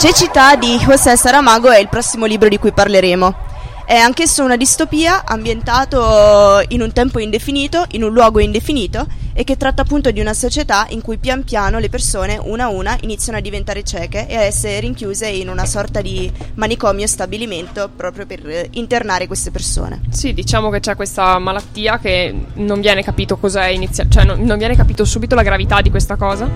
Cecità 0.00 0.54
di 0.54 0.76
José 0.76 1.16
Saramago 1.16 1.70
è 1.70 1.78
il 1.80 1.88
prossimo 1.88 2.24
libro 2.24 2.48
di 2.48 2.56
cui 2.56 2.72
parleremo. 2.72 3.47
È 3.88 3.96
anch'esso 3.96 4.44
una 4.44 4.58
distopia 4.58 5.24
ambientato 5.24 6.62
in 6.68 6.82
un 6.82 6.92
tempo 6.92 7.20
indefinito, 7.20 7.86
in 7.92 8.02
un 8.02 8.12
luogo 8.12 8.38
indefinito 8.38 9.06
e 9.32 9.44
che 9.44 9.56
tratta 9.56 9.80
appunto 9.80 10.10
di 10.10 10.20
una 10.20 10.34
società 10.34 10.84
in 10.90 11.00
cui 11.00 11.16
pian 11.16 11.42
piano 11.42 11.78
le 11.78 11.88
persone, 11.88 12.38
una 12.38 12.64
a 12.64 12.68
una, 12.68 12.98
iniziano 13.00 13.38
a 13.38 13.40
diventare 13.40 13.82
cieche 13.84 14.28
e 14.28 14.36
a 14.36 14.42
essere 14.42 14.80
rinchiuse 14.80 15.26
in 15.28 15.48
una 15.48 15.64
sorta 15.64 16.02
di 16.02 16.30
manicomio 16.56 17.06
stabilimento 17.06 17.88
proprio 17.96 18.26
per 18.26 18.68
internare 18.72 19.26
queste 19.26 19.50
persone. 19.50 20.02
Sì, 20.10 20.34
diciamo 20.34 20.68
che 20.68 20.80
c'è 20.80 20.94
questa 20.94 21.38
malattia 21.38 21.98
che 21.98 22.34
non 22.56 22.82
viene 22.82 23.02
capito 23.02 23.38
cos'è 23.38 23.68
iniziale, 23.68 24.10
cioè 24.10 24.24
non, 24.24 24.42
non 24.42 24.58
viene 24.58 24.76
capito 24.76 25.06
subito 25.06 25.34
la 25.34 25.42
gravità 25.42 25.80
di 25.80 25.88
questa 25.88 26.16
cosa 26.16 26.46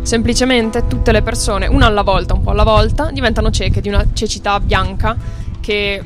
semplicemente 0.00 0.86
tutte 0.86 1.12
le 1.12 1.20
persone, 1.20 1.66
una 1.66 1.84
alla 1.84 2.00
volta, 2.00 2.32
un 2.32 2.40
po' 2.40 2.52
alla 2.52 2.64
volta, 2.64 3.10
diventano 3.12 3.50
cieche 3.50 3.82
di 3.82 3.90
una 3.90 4.02
cecità 4.14 4.58
bianca 4.60 5.14
che 5.60 6.02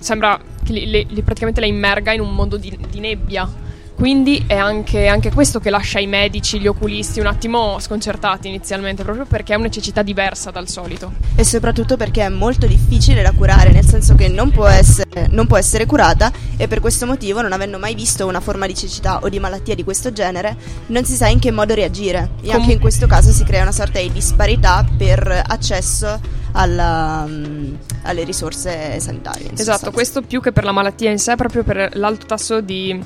sembra 0.00 0.40
che 0.64 0.72
li, 0.72 0.90
li, 0.90 1.06
li 1.08 1.22
praticamente 1.22 1.60
la 1.60 1.66
immerga 1.66 2.12
in 2.12 2.20
un 2.20 2.34
mondo 2.34 2.56
di, 2.56 2.76
di 2.90 3.00
nebbia. 3.00 3.68
Quindi 4.00 4.44
è 4.46 4.54
anche, 4.54 5.08
anche, 5.08 5.30
questo 5.30 5.60
che 5.60 5.68
lascia 5.68 5.98
i 5.98 6.06
medici, 6.06 6.58
gli 6.58 6.66
oculisti 6.66 7.20
un 7.20 7.26
attimo 7.26 7.78
sconcertati 7.78 8.48
inizialmente, 8.48 9.02
proprio 9.02 9.26
perché 9.26 9.52
è 9.52 9.56
una 9.56 9.68
cecità 9.68 10.00
diversa 10.00 10.50
dal 10.50 10.70
solito. 10.70 11.12
E 11.34 11.44
soprattutto 11.44 11.98
perché 11.98 12.22
è 12.22 12.30
molto 12.30 12.66
difficile 12.66 13.20
da 13.20 13.32
curare, 13.32 13.72
nel 13.72 13.84
senso 13.84 14.14
che 14.14 14.28
non 14.28 14.52
può, 14.52 14.66
essere, 14.66 15.28
non 15.28 15.46
può 15.46 15.58
essere 15.58 15.84
curata 15.84 16.32
e 16.56 16.66
per 16.66 16.80
questo 16.80 17.04
motivo, 17.04 17.42
non 17.42 17.52
avendo 17.52 17.78
mai 17.78 17.94
visto 17.94 18.26
una 18.26 18.40
forma 18.40 18.66
di 18.66 18.74
cecità 18.74 19.18
o 19.18 19.28
di 19.28 19.38
malattia 19.38 19.74
di 19.74 19.84
questo 19.84 20.14
genere, 20.14 20.56
non 20.86 21.04
si 21.04 21.14
sa 21.14 21.28
in 21.28 21.38
che 21.38 21.50
modo 21.50 21.74
reagire. 21.74 22.30
E 22.40 22.46
Com- 22.46 22.60
anche 22.60 22.72
in 22.72 22.80
questo 22.80 23.06
caso 23.06 23.30
si 23.32 23.44
crea 23.44 23.60
una 23.60 23.70
sorta 23.70 24.00
di 24.00 24.10
disparità 24.10 24.82
per 24.96 25.42
accesso 25.46 26.39
alla, 26.52 27.24
um, 27.26 27.76
alle 28.02 28.24
risorse 28.24 28.98
sanitarie. 29.00 29.46
Esatto, 29.46 29.56
sostanza. 29.56 29.90
questo 29.90 30.22
più 30.22 30.40
che 30.40 30.52
per 30.52 30.64
la 30.64 30.72
malattia 30.72 31.10
in 31.10 31.18
sé, 31.18 31.36
proprio 31.36 31.62
per 31.62 31.90
l'alto 31.94 32.26
tasso 32.26 32.60
di 32.60 32.98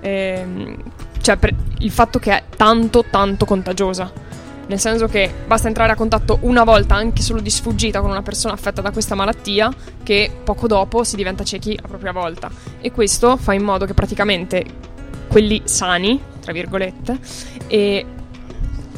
ehm, 0.00 0.76
cioè 1.20 1.36
per 1.36 1.54
il 1.78 1.90
fatto 1.90 2.18
che 2.18 2.32
è 2.32 2.42
tanto 2.56 3.04
tanto 3.10 3.44
contagiosa. 3.44 4.28
Nel 4.66 4.78
senso 4.78 5.08
che 5.08 5.32
basta 5.46 5.66
entrare 5.66 5.90
a 5.90 5.96
contatto 5.96 6.38
una 6.42 6.62
volta, 6.62 6.94
anche 6.94 7.22
solo 7.22 7.40
di 7.40 7.50
sfuggita, 7.50 8.00
con 8.00 8.10
una 8.10 8.22
persona 8.22 8.54
affetta 8.54 8.80
da 8.80 8.92
questa 8.92 9.16
malattia, 9.16 9.68
che 10.04 10.30
poco 10.44 10.68
dopo 10.68 11.02
si 11.02 11.16
diventa 11.16 11.42
ciechi 11.42 11.76
a 11.82 11.88
propria 11.88 12.12
volta. 12.12 12.48
E 12.80 12.92
questo 12.92 13.36
fa 13.36 13.52
in 13.52 13.64
modo 13.64 13.84
che 13.84 13.94
praticamente 13.94 14.64
quelli 15.26 15.62
sani, 15.64 16.20
tra 16.40 16.52
virgolette, 16.52 17.18
e 17.66 18.06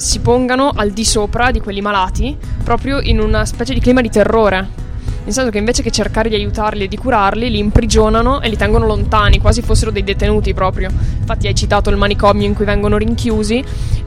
si 0.03 0.19
pongano 0.19 0.73
al 0.75 0.91
di 0.91 1.05
sopra 1.05 1.53
di 1.53 1.61
quelli 1.61 1.81
malati, 1.81 2.37
proprio 2.65 3.01
in 3.01 3.21
una 3.21 3.47
specie 3.47 3.73
di 3.73 3.79
clima 3.79 4.01
di 4.01 4.11
terrore 4.11 4.81
nel 5.25 5.33
senso 5.33 5.51
che 5.51 5.59
invece 5.59 5.85
che 5.85 5.93
cercare 5.93 6.29
di 6.29 6.35
aiutarli 6.35 6.83
e 6.83 6.89
di 6.89 6.97
curarli, 6.97 7.49
li 7.49 7.59
imprigionano 7.59 8.41
e 8.41 8.49
li 8.49 8.57
tengono 8.57 8.87
lontani, 8.87 9.39
quasi 9.39 9.63
fossero 9.63 9.93
dei 9.93 10.03
detenuti 10.03 10.53
proprio. 10.53 10.91
Infatti 10.91 11.47
hai 11.47 11.55
citato 11.55 11.91
il 11.91 11.97
manicomio 11.97 12.45
in 12.45 12.55
cui 12.55 12.65
vengono 12.65 12.97
rinchiusi 12.97 13.63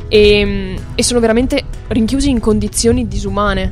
e, 0.10 0.78
e 0.94 1.04
sono 1.04 1.22
veramente 1.22 1.64
rinchiusi 1.88 2.30
in 2.30 2.42
condizioni 2.42 3.08
disumane 3.08 3.72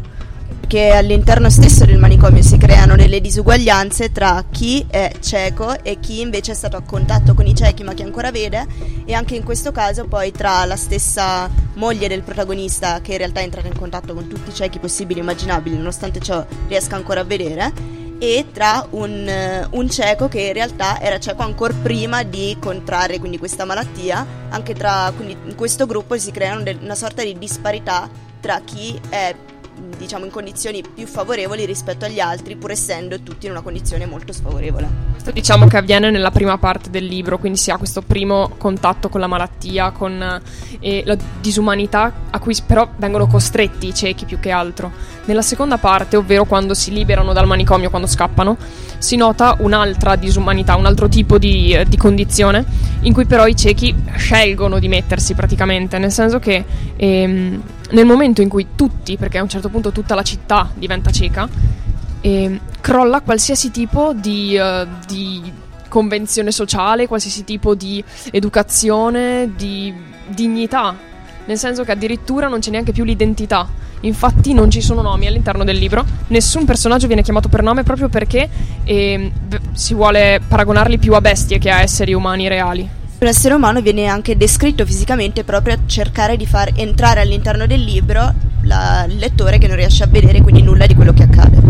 che 0.67 0.89
all'interno 0.89 1.49
stesso 1.49 1.85
del 1.85 1.97
manicomio 1.97 2.41
si 2.41 2.57
creano 2.57 2.95
delle 2.95 3.21
disuguaglianze 3.21 4.11
tra 4.11 4.43
chi 4.49 4.85
è 4.89 5.11
cieco 5.19 5.83
e 5.83 5.99
chi 5.99 6.21
invece 6.21 6.53
è 6.53 6.55
stato 6.55 6.77
a 6.77 6.81
contatto 6.81 7.33
con 7.33 7.45
i 7.45 7.55
ciechi 7.55 7.83
ma 7.83 7.93
che 7.93 8.03
ancora 8.03 8.31
vede 8.31 8.65
e 9.05 9.13
anche 9.13 9.35
in 9.35 9.43
questo 9.43 9.71
caso 9.71 10.05
poi 10.05 10.31
tra 10.31 10.65
la 10.65 10.75
stessa 10.75 11.49
moglie 11.75 12.07
del 12.07 12.23
protagonista 12.23 13.01
che 13.01 13.11
in 13.11 13.17
realtà 13.19 13.41
è 13.41 13.43
entrata 13.43 13.67
in 13.67 13.77
contatto 13.77 14.13
con 14.13 14.27
tutti 14.27 14.49
i 14.49 14.53
ciechi 14.53 14.79
possibili 14.79 15.19
e 15.19 15.23
immaginabili 15.23 15.75
nonostante 15.75 16.19
ciò 16.19 16.45
riesca 16.67 16.95
ancora 16.95 17.21
a 17.21 17.23
vedere 17.23 17.71
e 18.19 18.45
tra 18.51 18.87
un, 18.91 19.67
un, 19.71 19.89
cieco 19.89 20.27
che 20.27 20.41
in 20.41 20.53
realtà 20.53 21.01
era 21.01 21.19
cieco 21.19 21.43
ancora 21.43 21.73
prima 21.73 22.23
di 22.23 22.55
contrarre 22.59 23.19
quindi 23.19 23.37
questa 23.37 23.65
malattia 23.65 24.25
anche 24.49 24.73
tra 24.73 25.11
quindi 25.15 25.35
in 25.45 25.55
questo 25.55 25.85
gruppo 25.85 26.17
si 26.17 26.31
crea 26.31 26.55
una 26.55 26.95
sorta 26.95 27.23
di 27.23 27.37
disparità 27.37 28.09
tra 28.39 28.61
chi 28.63 28.99
è 29.09 29.35
diciamo 29.97 30.25
in 30.25 30.31
condizioni 30.31 30.83
più 30.93 31.05
favorevoli 31.07 31.65
rispetto 31.65 32.05
agli 32.05 32.19
altri, 32.19 32.55
pur 32.55 32.71
essendo 32.71 33.21
tutti 33.21 33.45
in 33.45 33.51
una 33.51 33.61
condizione 33.61 34.05
molto 34.05 34.33
sfavorevole. 34.33 35.11
Diciamo 35.31 35.67
che 35.67 35.77
avviene 35.77 36.11
nella 36.11 36.31
prima 36.31 36.57
parte 36.57 36.89
del 36.89 37.05
libro, 37.05 37.37
quindi 37.37 37.57
si 37.57 37.71
ha 37.71 37.77
questo 37.77 38.01
primo 38.01 38.51
contatto 38.57 39.07
con 39.07 39.21
la 39.21 39.27
malattia, 39.27 39.91
con 39.91 40.41
eh, 40.79 41.03
la 41.05 41.17
disumanità 41.39 42.11
a 42.29 42.39
cui 42.39 42.55
però 42.65 42.89
vengono 42.97 43.27
costretti 43.27 43.87
i 43.87 43.93
ciechi 43.93 44.25
più 44.25 44.39
che 44.39 44.51
altro. 44.51 44.91
Nella 45.25 45.41
seconda 45.41 45.77
parte, 45.77 46.17
ovvero 46.17 46.43
quando 46.43 46.73
si 46.73 46.91
liberano 46.91 47.31
dal 47.31 47.47
manicomio, 47.47 47.89
quando 47.89 48.07
scappano, 48.07 48.57
si 48.97 49.15
nota 49.15 49.55
un'altra 49.59 50.17
disumanità, 50.17 50.75
un 50.75 50.85
altro 50.85 51.07
tipo 51.07 51.37
di, 51.37 51.73
eh, 51.73 51.85
di 51.85 51.95
condizione 51.95 52.65
in 53.01 53.13
cui 53.13 53.25
però 53.25 53.47
i 53.47 53.55
ciechi 53.55 53.95
scelgono 54.15 54.79
di 54.79 54.89
mettersi 54.89 55.33
praticamente, 55.33 55.97
nel 55.97 56.11
senso 56.11 56.39
che 56.39 56.65
ehm, 56.95 57.61
nel 57.93 58.05
momento 58.05 58.41
in 58.41 58.49
cui 58.49 58.67
tutti, 58.75 59.17
perché 59.17 59.37
a 59.37 59.41
un 59.41 59.49
certo 59.49 59.69
punto 59.69 59.91
tutta 59.91 60.15
la 60.15 60.23
città 60.23 60.69
diventa 60.73 61.11
cieca, 61.11 61.47
eh, 62.21 62.59
crolla 62.81 63.21
qualsiasi 63.21 63.71
tipo 63.71 64.13
di, 64.13 64.57
uh, 64.57 64.87
di, 65.07 65.61
convenzione 65.89 66.51
sociale, 66.51 67.07
qualsiasi 67.07 67.43
tipo 67.43 67.75
di 67.75 68.03
educazione, 68.31 69.51
di 69.55 69.93
dignità, 70.27 70.95
nel 71.45 71.57
senso 71.59 71.83
che 71.83 71.91
addirittura 71.91 72.47
non 72.47 72.61
c'è 72.61 72.71
neanche 72.71 72.91
più 72.91 73.03
l'identità. 73.03 73.67
Infatti 73.99 74.53
non 74.53 74.71
ci 74.71 74.81
sono 74.81 75.03
nomi 75.03 75.27
all'interno 75.27 75.63
del 75.63 75.77
libro, 75.77 76.03
nessun 76.29 76.65
personaggio 76.65 77.05
viene 77.05 77.21
chiamato 77.21 77.47
per 77.47 77.61
nome 77.61 77.83
proprio 77.83 78.09
perché 78.09 78.49
eh, 78.83 79.31
si 79.73 79.93
vuole 79.93 80.41
paragonarli 80.45 80.97
più 80.97 81.13
a 81.13 81.21
bestie 81.21 81.59
che 81.59 81.69
a 81.69 81.81
esseri 81.81 82.13
umani 82.13 82.47
reali. 82.47 82.89
Un 83.23 83.29
essere 83.29 83.53
umano 83.53 83.79
viene 83.79 84.07
anche 84.07 84.35
descritto 84.35 84.85
fisicamente 84.85 85.45
proprio 85.45 85.75
a 85.75 85.79
cercare 85.85 86.35
di 86.35 86.45
far 86.45 86.73
entrare 86.75 87.21
all'interno 87.21 87.65
del 87.65 87.81
libro 87.81 88.33
la, 88.63 89.05
il 89.07 89.15
lettore 89.15 89.57
che 89.59 89.67
non 89.67 89.77
riesce 89.77 90.03
a 90.03 90.07
vedere 90.07 90.41
quindi 90.41 90.61
nulla 90.61 90.85
di 90.85 90.93
quello 90.93 91.13
che 91.13 91.23
accade. 91.23 91.61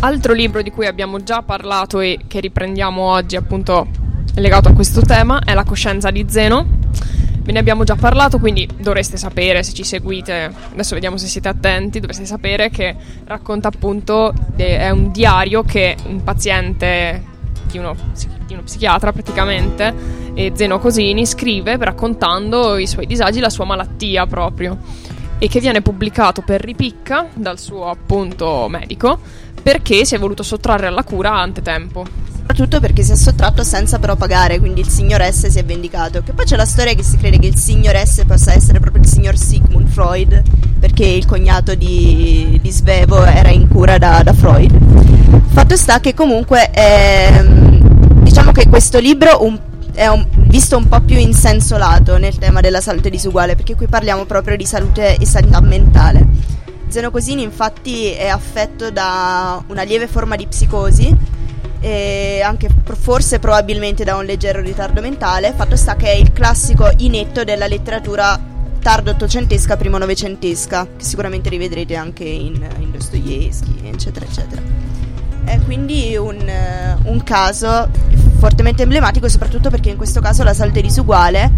Altro 0.00 0.32
libro 0.32 0.62
di 0.62 0.72
cui 0.72 0.88
abbiamo 0.88 1.22
già 1.22 1.42
parlato 1.42 2.00
e 2.00 2.18
che 2.26 2.40
riprendiamo 2.40 3.02
oggi 3.02 3.36
appunto 3.36 3.86
legato 4.34 4.68
a 4.68 4.72
questo 4.72 5.02
tema 5.02 5.38
è 5.44 5.54
La 5.54 5.62
coscienza 5.62 6.10
di 6.10 6.26
Zeno 6.28 6.80
Ve 7.42 7.50
ne 7.50 7.58
abbiamo 7.58 7.82
già 7.82 7.96
parlato, 7.96 8.38
quindi 8.38 8.68
dovreste 8.78 9.16
sapere 9.16 9.64
se 9.64 9.72
ci 9.72 9.82
seguite. 9.82 10.52
Adesso 10.72 10.94
vediamo 10.94 11.16
se 11.16 11.26
siete 11.26 11.48
attenti. 11.48 11.98
Dovreste 11.98 12.24
sapere 12.24 12.70
che 12.70 12.94
racconta 13.24 13.68
appunto. 13.68 14.32
è 14.56 14.90
un 14.90 15.10
diario 15.10 15.64
che 15.64 15.96
un 16.06 16.22
paziente 16.22 17.30
di 17.68 17.78
uno, 17.78 17.96
di 18.46 18.52
uno 18.52 18.62
psichiatra 18.62 19.12
praticamente, 19.12 19.92
e 20.34 20.52
Zeno 20.54 20.78
Cosini, 20.78 21.26
scrive 21.26 21.76
raccontando 21.78 22.76
i 22.76 22.86
suoi 22.86 23.06
disagi, 23.06 23.40
la 23.40 23.50
sua 23.50 23.64
malattia 23.64 24.26
proprio. 24.26 24.78
E 25.38 25.48
che 25.48 25.58
viene 25.58 25.82
pubblicato 25.82 26.42
per 26.42 26.60
ripicca 26.60 27.26
dal 27.34 27.58
suo 27.58 27.88
appunto 27.88 28.68
medico 28.68 29.18
perché 29.60 30.04
si 30.04 30.14
è 30.14 30.18
voluto 30.18 30.44
sottrarre 30.44 30.86
alla 30.86 31.02
cura 31.02 31.32
antetempo 31.32 32.06
soprattutto 32.52 32.80
perché 32.80 33.02
si 33.02 33.12
è 33.12 33.16
sottratto 33.16 33.64
senza 33.64 33.98
però 33.98 34.14
pagare, 34.14 34.58
quindi 34.58 34.80
il 34.80 34.88
signor 34.88 35.22
S 35.22 35.46
si 35.46 35.58
è 35.58 35.64
vendicato. 35.64 36.22
Che 36.22 36.34
poi 36.34 36.44
c'è 36.44 36.56
la 36.56 36.66
storia 36.66 36.92
che 36.92 37.02
si 37.02 37.16
crede 37.16 37.38
che 37.38 37.46
il 37.46 37.56
signor 37.56 37.96
S 37.96 38.24
possa 38.26 38.52
essere 38.52 38.78
proprio 38.78 39.02
il 39.02 39.08
signor 39.08 39.38
Sigmund 39.38 39.88
Freud, 39.88 40.42
perché 40.78 41.06
il 41.06 41.24
cognato 41.24 41.74
di, 41.74 42.58
di 42.60 42.70
Svevo 42.70 43.24
era 43.24 43.48
in 43.48 43.68
cura 43.68 43.96
da, 43.96 44.22
da 44.22 44.34
Freud. 44.34 44.78
Fatto 45.48 45.76
sta 45.76 46.00
che 46.00 46.12
comunque 46.12 46.70
ehm, 46.72 48.22
diciamo 48.22 48.52
che 48.52 48.68
questo 48.68 48.98
libro 48.98 49.44
un, 49.44 49.58
è 49.94 50.06
un, 50.08 50.26
visto 50.48 50.76
un 50.76 50.88
po' 50.88 51.00
più 51.00 51.16
in 51.16 51.32
senso 51.32 51.78
lato 51.78 52.18
nel 52.18 52.36
tema 52.36 52.60
della 52.60 52.82
salute 52.82 53.08
disuguale, 53.08 53.56
perché 53.56 53.74
qui 53.74 53.86
parliamo 53.86 54.26
proprio 54.26 54.56
di 54.58 54.66
salute 54.66 55.16
e 55.16 55.24
sanità 55.24 55.60
mentale. 55.62 56.26
Zeno 56.88 57.10
Cosini 57.10 57.42
infatti 57.42 58.10
è 58.10 58.28
affetto 58.28 58.90
da 58.90 59.62
una 59.68 59.82
lieve 59.84 60.06
forma 60.06 60.36
di 60.36 60.46
psicosi 60.46 61.40
anche 61.82 62.68
forse 62.98 63.38
probabilmente 63.38 64.04
da 64.04 64.16
un 64.16 64.24
leggero 64.24 64.60
ritardo 64.60 65.00
mentale, 65.00 65.52
fatto 65.52 65.76
sta 65.76 65.96
che 65.96 66.12
è 66.12 66.14
il 66.14 66.32
classico 66.32 66.90
inetto 66.98 67.44
della 67.44 67.66
letteratura 67.66 68.38
tardo 68.80 69.12
ottocentesca, 69.12 69.76
primo 69.76 69.98
novecentesca, 69.98 70.86
che 70.96 71.04
sicuramente 71.04 71.48
rivedrete 71.48 71.94
anche 71.94 72.24
in, 72.24 72.64
in 72.78 72.90
Dostoevsky, 72.90 73.88
eccetera, 73.88 74.26
eccetera. 74.26 74.60
È 75.44 75.60
quindi 75.60 76.16
un, 76.16 76.50
un 77.04 77.22
caso 77.22 77.88
fortemente 78.38 78.82
emblematico, 78.82 79.28
soprattutto 79.28 79.70
perché 79.70 79.90
in 79.90 79.96
questo 79.96 80.20
caso 80.20 80.42
la 80.42 80.54
salute 80.54 80.80
disuguale 80.80 81.50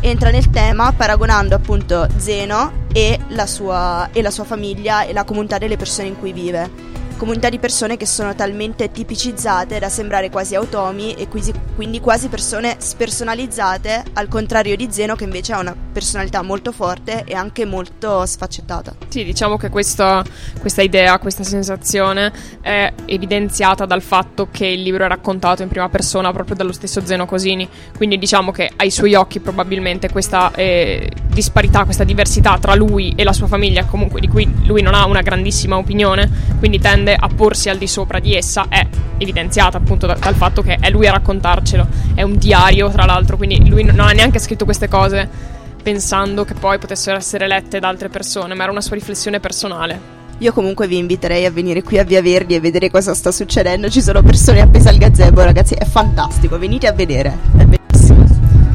entra 0.00 0.30
nel 0.30 0.50
tema 0.50 0.92
paragonando 0.92 1.54
appunto 1.54 2.06
Zeno 2.16 2.86
e 2.92 3.18
la 3.28 3.46
sua, 3.46 4.08
e 4.12 4.22
la 4.22 4.30
sua 4.30 4.44
famiglia 4.44 5.04
e 5.04 5.12
la 5.12 5.24
comunità 5.24 5.58
delle 5.58 5.76
persone 5.76 6.08
in 6.08 6.18
cui 6.18 6.32
vive 6.32 6.91
comunità 7.22 7.48
di 7.48 7.60
persone 7.60 7.96
che 7.96 8.04
sono 8.04 8.34
talmente 8.34 8.90
tipicizzate 8.90 9.78
da 9.78 9.88
sembrare 9.88 10.28
quasi 10.28 10.56
automi 10.56 11.14
e 11.14 11.28
quindi 11.28 12.00
quasi 12.00 12.26
persone 12.26 12.74
spersonalizzate, 12.80 14.02
al 14.14 14.26
contrario 14.26 14.74
di 14.74 14.88
Zeno 14.90 15.14
che 15.14 15.22
invece 15.22 15.52
ha 15.52 15.60
una 15.60 15.76
personalità 15.92 16.42
molto 16.42 16.72
forte 16.72 17.24
e 17.24 17.34
anche 17.34 17.64
molto 17.64 18.24
sfaccettata. 18.26 18.94
Sì, 19.08 19.24
diciamo 19.24 19.56
che 19.56 19.68
questa, 19.68 20.24
questa 20.58 20.82
idea, 20.82 21.18
questa 21.18 21.44
sensazione 21.44 22.32
è 22.60 22.92
evidenziata 23.04 23.84
dal 23.84 24.02
fatto 24.02 24.48
che 24.50 24.66
il 24.66 24.82
libro 24.82 25.04
è 25.04 25.08
raccontato 25.08 25.62
in 25.62 25.68
prima 25.68 25.88
persona 25.88 26.32
proprio 26.32 26.56
dallo 26.56 26.72
stesso 26.72 27.04
Zeno 27.04 27.26
Cosini, 27.26 27.68
quindi 27.96 28.18
diciamo 28.18 28.50
che 28.50 28.70
ai 28.76 28.90
suoi 28.90 29.14
occhi 29.14 29.40
probabilmente 29.40 30.10
questa 30.10 30.50
eh, 30.54 31.10
disparità, 31.28 31.84
questa 31.84 32.04
diversità 32.04 32.58
tra 32.58 32.74
lui 32.74 33.12
e 33.16 33.24
la 33.24 33.32
sua 33.32 33.46
famiglia, 33.46 33.84
comunque 33.84 34.20
di 34.20 34.28
cui 34.28 34.50
lui 34.64 34.82
non 34.82 34.94
ha 34.94 35.06
una 35.06 35.20
grandissima 35.20 35.76
opinione, 35.76 36.28
quindi 36.58 36.78
tende 36.78 37.14
a 37.14 37.28
porsi 37.28 37.68
al 37.68 37.78
di 37.78 37.86
sopra 37.86 38.18
di 38.18 38.34
essa 38.34 38.66
è 38.68 38.86
evidenziata 39.18 39.78
appunto 39.78 40.06
da, 40.06 40.14
dal 40.14 40.34
fatto 40.34 40.62
che 40.62 40.76
è 40.80 40.90
lui 40.90 41.06
a 41.06 41.12
raccontarcelo, 41.12 41.86
è 42.14 42.22
un 42.22 42.36
diario 42.36 42.90
tra 42.90 43.04
l'altro, 43.04 43.36
quindi 43.36 43.68
lui 43.68 43.84
non 43.84 44.00
ha 44.00 44.12
neanche 44.12 44.38
scritto 44.38 44.64
queste 44.64 44.88
cose 44.88 45.60
pensando 45.82 46.44
che 46.44 46.54
poi 46.54 46.78
potessero 46.78 47.16
essere 47.16 47.46
lette 47.46 47.80
da 47.80 47.88
altre 47.88 48.08
persone, 48.08 48.54
ma 48.54 48.62
era 48.62 48.72
una 48.72 48.80
sua 48.80 48.96
riflessione 48.96 49.40
personale. 49.40 50.20
Io 50.38 50.52
comunque 50.52 50.86
vi 50.86 50.96
inviterei 50.96 51.44
a 51.44 51.50
venire 51.50 51.82
qui 51.82 51.98
a 51.98 52.04
Via 52.04 52.22
Verdi 52.22 52.54
e 52.54 52.60
vedere 52.60 52.90
cosa 52.90 53.14
sta 53.14 53.30
succedendo. 53.30 53.88
Ci 53.88 54.02
sono 54.02 54.22
persone 54.22 54.60
appese 54.60 54.88
al 54.88 54.96
gazebo, 54.96 55.42
ragazzi, 55.44 55.74
è 55.74 55.84
fantastico. 55.84 56.58
Venite 56.58 56.86
a 56.86 56.92
vedere, 56.92 57.38
è 57.56 57.64
bellissimo. 57.64 58.24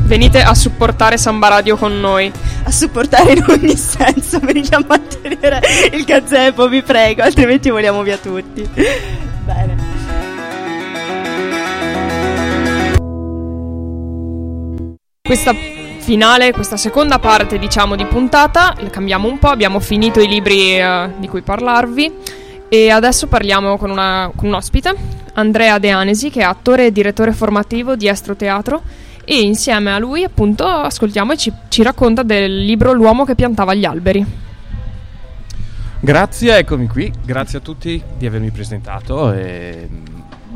Venite 0.05 0.41
a 0.41 0.53
supportare 0.53 1.17
Samba 1.17 1.49
Radio 1.49 1.75
con 1.75 1.99
noi. 1.99 2.31
A 2.63 2.71
supportare 2.71 3.33
in 3.33 3.43
ogni 3.47 3.75
senso, 3.75 4.39
venite 4.43 4.75
a 4.75 4.85
mantenere 4.87 5.61
il 5.91 6.05
gazebo, 6.05 6.69
vi 6.69 6.81
prego, 6.81 7.23
altrimenti 7.23 7.69
voliamo 7.69 8.01
via 8.03 8.17
tutti. 8.17 8.69
Bene. 9.43 9.75
Questa 15.21 15.53
finale, 16.07 16.53
questa 16.53 16.77
seconda 16.77 17.19
parte, 17.19 17.59
diciamo, 17.59 17.97
di 17.97 18.05
puntata, 18.05 18.73
la 18.79 18.89
cambiamo 18.89 19.27
un 19.27 19.39
po', 19.39 19.49
abbiamo 19.49 19.81
finito 19.81 20.21
i 20.21 20.27
libri 20.29 20.79
uh, 20.79 21.11
di 21.19 21.27
cui 21.27 21.41
parlarvi. 21.41 22.13
E 22.69 22.89
adesso 22.89 23.27
parliamo 23.27 23.75
con, 23.75 23.89
una, 23.89 24.31
con 24.33 24.47
un 24.47 24.53
ospite, 24.53 24.95
Andrea 25.33 25.79
De 25.79 25.89
Anesi, 25.89 26.29
che 26.29 26.39
è 26.39 26.43
attore 26.43 26.85
e 26.85 26.91
direttore 26.93 27.33
formativo 27.33 27.97
di 27.97 28.07
Estro 28.07 28.37
Teatro. 28.37 28.83
E 29.25 29.41
insieme 29.41 29.91
a 29.91 29.99
lui 29.99 30.23
appunto 30.23 30.65
ascoltiamo 30.65 31.33
e 31.33 31.37
ci, 31.37 31.51
ci 31.67 31.83
racconta 31.83 32.23
del 32.23 32.63
libro 32.63 32.93
L'uomo 32.93 33.25
che 33.25 33.35
piantava 33.35 33.73
gli 33.73 33.83
alberi. 33.83 34.25
Grazie, 35.99 36.57
eccomi 36.57 36.87
qui, 36.87 37.11
grazie 37.25 37.57
a 37.57 37.61
tutti 37.61 38.01
di 38.17 38.25
avermi 38.25 38.51
presentato 38.51 39.33
e 39.33 39.89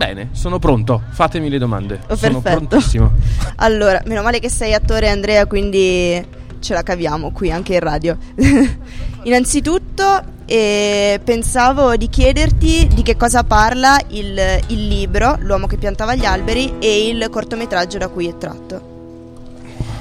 Bene, 0.01 0.29
sono 0.31 0.57
pronto. 0.57 0.99
Fatemi 1.11 1.47
le 1.47 1.59
domande. 1.59 1.99
Oh, 2.07 2.15
sono 2.15 2.41
perfetto. 2.41 2.65
prontissimo. 2.65 3.11
allora, 3.57 4.01
meno 4.07 4.23
male 4.23 4.39
che 4.39 4.49
sei 4.49 4.73
attore 4.73 5.09
Andrea, 5.09 5.45
quindi 5.45 6.25
ce 6.59 6.73
la 6.73 6.81
caviamo 6.81 7.29
qui 7.31 7.51
anche 7.51 7.75
in 7.75 7.81
radio. 7.81 8.17
Innanzitutto 9.21 10.23
eh, 10.45 11.21
pensavo 11.23 11.95
di 11.97 12.09
chiederti 12.09 12.87
di 12.91 13.03
che 13.03 13.15
cosa 13.15 13.43
parla 13.43 14.01
il, 14.07 14.39
il 14.69 14.87
libro 14.87 15.37
L'uomo 15.41 15.67
che 15.67 15.77
piantava 15.77 16.15
gli 16.15 16.25
alberi 16.25 16.79
e 16.79 17.09
il 17.09 17.29
cortometraggio 17.29 17.99
da 17.99 18.07
cui 18.07 18.27
è 18.27 18.35
tratto. 18.39 18.89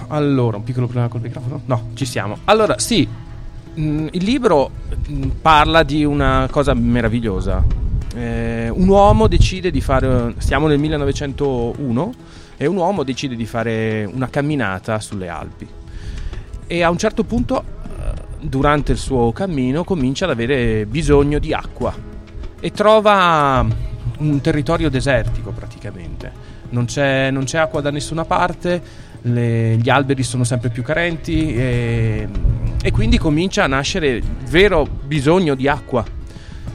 Allora, 0.09 0.57
un 0.57 0.65
piccolo 0.65 0.87
problema 0.87 1.09
col 1.09 1.21
microfono? 1.21 1.61
No, 1.67 1.91
ci 1.93 2.07
siamo. 2.07 2.39
Allora, 2.45 2.79
sì, 2.79 3.07
mm, 3.79 4.07
il 4.13 4.25
libro 4.25 4.71
mm, 5.11 5.29
parla 5.43 5.83
di 5.83 6.05
una 6.05 6.49
cosa 6.51 6.73
meravigliosa. 6.73 7.89
Eh, 8.14 8.68
un 8.68 8.88
uomo 8.88 9.29
decide 9.29 9.70
di 9.70 9.81
fare, 9.81 10.35
stiamo 10.38 10.66
nel 10.66 10.79
1901, 10.79 12.14
e 12.57 12.66
un 12.66 12.77
uomo 12.77 13.05
decide 13.05 13.37
di 13.37 13.46
fare 13.46 14.05
una 14.05 14.29
camminata 14.29 15.01
sulle 15.01 15.29
Alpi 15.29 15.66
e 16.66 16.83
a 16.85 16.90
un 16.90 16.99
certo 16.99 17.25
punto 17.25 17.64
eh, 17.64 18.12
durante 18.38 18.92
il 18.92 18.99
suo 18.99 19.33
cammino 19.33 19.83
comincia 19.83 20.25
ad 20.25 20.31
avere 20.31 20.87
bisogno 20.87 21.40
di 21.40 21.53
acqua 21.53 21.92
e 22.61 22.70
trova 22.70 23.66
un 24.18 24.40
territorio 24.40 24.88
desertico 24.88 25.51
praticamente. 25.51 26.31
Non 26.68 26.85
c'è, 26.85 27.33
non 27.33 27.42
c'è 27.42 27.59
acqua 27.59 27.81
da 27.81 27.90
nessuna 27.90 28.25
parte, 28.25 28.81
le, 29.23 29.79
gli 29.79 29.88
alberi 29.90 30.23
sono 30.23 30.44
sempre 30.44 30.68
più 30.68 30.85
carenti 30.85 31.55
e, 31.57 32.29
e 32.81 32.90
quindi 32.92 33.18
comincia 33.18 33.64
a 33.64 33.66
nascere 33.66 34.09
il 34.09 34.25
vero 34.49 34.87
bisogno 34.87 35.57
di 35.57 35.66
acqua 35.66 36.05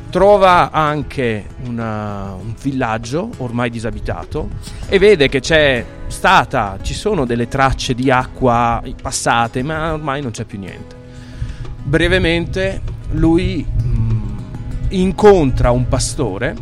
trova 0.10 0.72
anche 0.72 1.46
una, 1.66 2.34
un 2.34 2.54
villaggio 2.62 3.30
ormai 3.38 3.70
disabitato 3.70 4.50
e 4.88 4.98
vede 5.00 5.28
che 5.30 5.40
c'è 5.40 5.86
stata, 6.08 6.78
ci 6.82 6.94
sono 6.94 7.26
delle 7.26 7.48
tracce 7.48 7.94
di 7.94 8.10
acqua 8.10 8.82
passate, 9.02 9.64
ma 9.64 9.94
ormai 9.94 10.22
non 10.22 10.32
c'è 10.32 10.46
più 10.46 10.60
niente. 10.60 10.96
Brevemente 11.84 12.82
lui 13.12 13.66
mh, 13.66 13.88
mm, 13.88 14.38
incontra 14.90 15.72
un 15.72 15.88
pastore, 15.88 16.56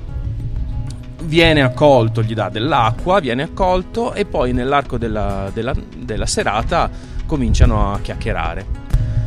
viene 1.23 1.61
accolto, 1.61 2.21
gli 2.21 2.33
dà 2.33 2.49
dell'acqua, 2.49 3.19
viene 3.19 3.43
accolto 3.43 4.13
e 4.13 4.25
poi 4.25 4.53
nell'arco 4.53 4.97
della, 4.97 5.49
della, 5.53 5.73
della 5.97 6.25
serata 6.25 6.89
cominciano 7.25 7.93
a 7.93 7.99
chiacchierare. 7.99 8.81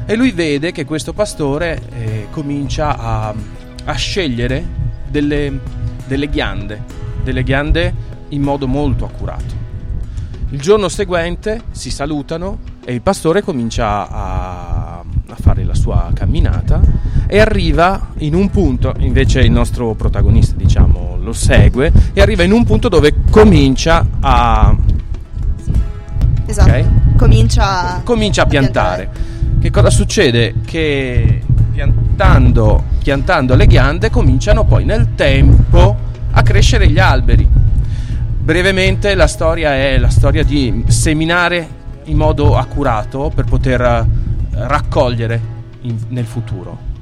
E 0.07 0.15
lui 0.15 0.31
vede 0.31 0.71
che 0.71 0.85
questo 0.85 1.13
pastore 1.13 1.81
eh, 1.93 2.29
comincia 2.31 2.97
a 2.97 3.35
a 3.87 3.95
scegliere 3.95 4.65
delle, 5.09 5.59
delle 6.07 6.29
ghiande, 6.29 6.83
delle 7.23 7.43
ghiande 7.43 7.95
in 8.29 8.43
modo 8.43 8.67
molto 8.67 9.05
accurato. 9.05 9.65
Il 10.51 10.61
giorno 10.61 10.89
seguente 10.89 11.63
si 11.73 11.91
salutano 11.91 12.59
e 12.85 12.95
il 12.95 13.03
pastore 13.03 13.43
comincia 13.43 14.09
a, 14.09 14.99
a, 14.99 15.37
fare 15.41 15.65
la 15.65 15.75
sua 15.75 16.11
camminata 16.15 16.81
e 17.27 17.41
arriva 17.41 18.11
in 18.19 18.35
un 18.35 18.51
punto, 18.51 18.95
invece 18.99 19.41
il 19.41 19.51
nostro 19.51 19.95
protagonista 19.95 20.55
diciamo 20.57 21.17
lo 21.21 21.33
segue 21.33 21.93
e 22.13 22.21
arriva 22.21 22.45
in 22.45 22.53
un 22.53 22.65
punto 22.65 22.89
dove 22.89 23.13
comincia 23.31 24.07
a... 24.21 24.77
Esatto, 26.47 26.69
okay? 26.69 26.87
comincia, 27.17 28.01
comincia, 28.05 28.43
a 28.43 28.47
piantare. 28.47 29.09
piantare. 29.11 29.59
Che 29.61 29.71
cosa 29.71 29.91
succede? 29.91 30.55
Che 30.65 31.43
piantando, 31.77 32.85
piantando 33.03 33.55
le 33.55 33.67
ghiande 33.67 34.09
cominciano 34.09 34.65
poi 34.65 34.87
nel 34.87 35.15
tempo 35.15 35.95
a 36.31 36.43
crescere 36.43 36.89
gli 36.89 36.99
alberi. 36.99 37.47
Brevemente 37.47 39.15
la 39.15 39.27
storia 39.27 39.75
è 39.75 39.99
la 39.99 40.09
storia 40.09 40.43
di 40.43 40.85
seminare 40.89 41.69
in 42.05 42.17
modo 42.17 42.57
accurato 42.57 43.31
per 43.35 43.45
poter 43.45 43.83
eh, 43.83 44.05
raccogliere 44.53 45.39
in, 45.83 45.99
nel 46.09 46.25
futuro. 46.25 46.95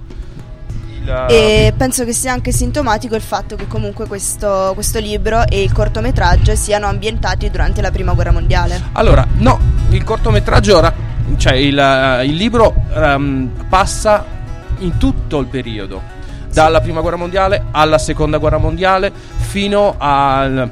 E 1.29 1.73
penso 1.77 2.05
che 2.05 2.15
sia 2.15 2.33
anche 2.33 2.51
sintomatico 2.51 3.15
il 3.15 3.21
fatto 3.21 3.57
che 3.57 3.69
comunque 3.69 4.09
questo, 4.09 4.73
questo, 4.75 4.99
libro 4.99 5.47
e 5.47 5.63
il 5.63 5.71
cortometraggio 5.71 6.57
siano 6.57 6.87
ambientati 6.87 7.49
durante 7.51 7.83
la 7.83 7.91
prima 7.91 8.15
guerra 8.15 8.33
mondiale. 8.33 8.81
Allora, 8.93 9.25
no, 9.37 9.61
il 9.91 10.03
cortometraggio, 10.03 10.93
cioè 11.37 11.53
il, 11.53 11.79
eh, 11.79 12.25
il 12.25 12.35
libro 12.35 12.75
um, 12.95 13.51
passa 13.69 14.34
in 14.79 14.99
tutto 14.99 15.39
il 15.39 15.47
periodo, 15.47 16.01
dalla 16.53 16.81
prima 16.81 17.01
guerra 17.01 17.17
mondiale 17.17 17.65
alla 17.71 17.99
seconda 17.99 18.39
guerra 18.39 18.59
mondiale 18.59 19.13
fino 19.37 19.95
al 19.99 20.71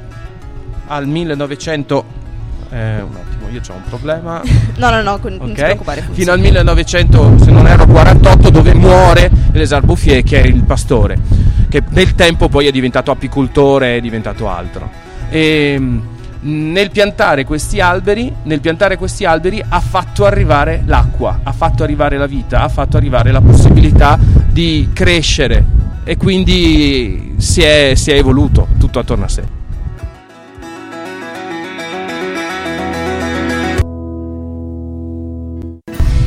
al 0.87 1.07
1900 1.07 2.21
eh, 2.69 3.01
un 3.01 3.15
attimo, 3.15 3.49
io 3.49 3.61
ho 3.67 3.73
un 3.73 3.83
problema. 3.87 4.41
no, 4.77 4.89
no, 4.89 5.01
no, 5.03 5.19
con, 5.19 5.33
okay. 5.33 5.37
non 5.37 5.53
ti 5.53 5.61
preoccupare. 5.61 6.01
Funziona. 6.01 6.19
Fino 6.19 6.31
al 6.31 6.39
1900, 6.39 7.37
se 7.43 7.51
non 7.51 7.67
erro 7.67 7.85
48, 7.85 8.49
dove 8.49 8.73
muore 8.73 9.29
Lesar 9.51 9.83
Bouffier, 9.83 10.23
che 10.23 10.41
è 10.41 10.45
il 10.45 10.63
pastore, 10.63 11.19
che 11.69 11.83
nel 11.89 12.15
tempo 12.15 12.49
poi 12.49 12.65
è 12.65 12.71
diventato 12.71 13.11
apicoltore, 13.11 13.97
è 13.97 14.01
diventato 14.01 14.49
altro. 14.49 14.89
E 15.29 15.79
nel 16.43 16.91
piantare 16.91 17.45
questi 17.45 17.79
alberi, 17.79 18.33
nel 18.43 18.59
piantare 18.59 18.97
questi 18.97 19.25
alberi 19.25 19.63
ha 19.67 19.79
fatto 19.79 20.25
arrivare 20.25 20.83
l'acqua, 20.85 21.39
ha 21.43 21.51
fatto 21.51 21.83
arrivare 21.83 22.17
la 22.17 22.25
vita, 22.25 22.61
ha 22.61 22.69
fatto 22.69 22.97
arrivare 22.97 23.31
la 23.31 23.41
possibilità 23.41 24.17
di 24.49 24.89
crescere 24.93 25.63
e 26.03 26.17
quindi 26.17 27.35
si 27.37 27.61
è, 27.61 27.93
si 27.95 28.11
è 28.11 28.15
evoluto 28.15 28.67
tutto 28.77 28.99
attorno 28.99 29.25
a 29.25 29.29
sé. 29.29 29.61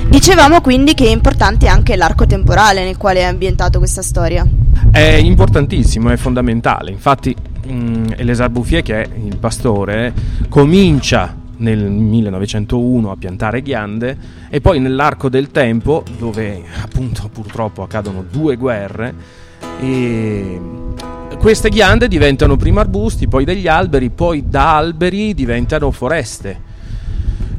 Dicevamo 0.09 0.63
quindi 0.63 0.95
che 0.95 1.05
è 1.05 1.11
importante 1.11 1.69
anche 1.69 1.95
l'arco 1.95 2.27
temporale 2.27 2.85
nel 2.85 2.97
quale 2.97 3.21
è 3.21 3.25
ambientato 3.25 3.79
questa 3.79 4.01
storia. 4.01 4.47
È 4.91 4.99
importantissimo, 4.99 6.09
è 6.09 6.17
fondamentale. 6.17 6.91
Infatti, 6.91 7.37
mm, 7.71 8.13
Elisar 8.17 8.51
Bouffier, 8.51 8.83
che 8.83 9.03
è 9.03 9.09
il 9.17 9.37
pastore, 9.39 10.13
comincia 10.49 11.35
nel 11.59 11.91
1901 11.91 13.11
a 13.11 13.17
piantare 13.17 13.63
ghiande 13.63 14.17
e 14.49 14.61
poi 14.61 14.79
nell'arco 14.79 15.29
del 15.29 15.51
tempo, 15.51 16.05
dove 16.19 16.63
appunto 16.83 17.29
purtroppo 17.33 17.83
accadono 17.83 18.25
due 18.31 18.57
guerre, 18.57 19.15
queste 21.39 21.69
ghiande 21.69 22.09
diventano 22.09 22.57
prima 22.57 22.81
arbusti, 22.81 23.29
poi 23.29 23.45
degli 23.45 23.69
alberi, 23.69 24.11
poi 24.11 24.45
da 24.49 24.77
alberi 24.77 25.35
diventano 25.35 25.91
foreste 25.91 26.67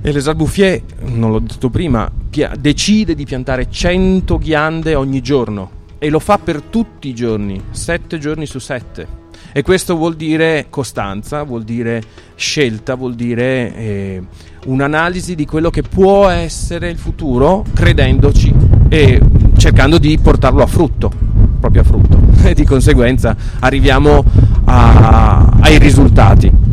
e 0.08 0.12
les 0.14 0.32
Bouffier, 0.34 0.82
non 1.02 1.32
l'ho 1.32 1.40
detto 1.40 1.70
prima, 1.70 2.10
decide 2.58 3.14
di 3.14 3.26
piantare 3.26 3.70
100 3.70 4.38
ghiande 4.38 4.96
ogni 4.96 5.22
giorno 5.22 5.72
e 5.98 6.10
lo 6.10 6.20
fa 6.20 6.38
per 6.38 6.62
tutti 6.62 7.10
i 7.10 7.14
giorni, 7.14 7.62
7 7.72 8.18
giorni 8.18 8.46
su 8.46 8.58
7. 8.58 9.08
E 9.52 9.62
questo 9.62 9.96
vuol 9.96 10.16
dire 10.16 10.68
costanza, 10.70 11.44
vuol 11.44 11.64
dire 11.64 12.02
scelta, 12.36 12.96
vuol 12.96 13.16
dire 13.16 13.76
eh, 13.76 14.22
un'analisi 14.66 15.36
di 15.36 15.46
quello 15.46 15.70
che 15.70 15.82
può 15.82 16.28
essere 16.28 16.90
il 16.90 16.98
futuro, 16.98 17.64
credendoci 17.74 18.54
e 18.90 19.20
cercando 19.58 19.98
di 19.98 20.18
portarlo 20.22 20.62
a 20.62 20.68
frutto, 20.68 21.12
proprio 21.60 21.82
a 21.82 21.86
frutto. 21.86 22.26
E 22.48 22.54
di 22.54 22.64
conseguenza 22.64 23.36
arriviamo 23.60 24.24
a, 24.66 25.58
ai 25.60 25.80
risultati. 25.80 26.67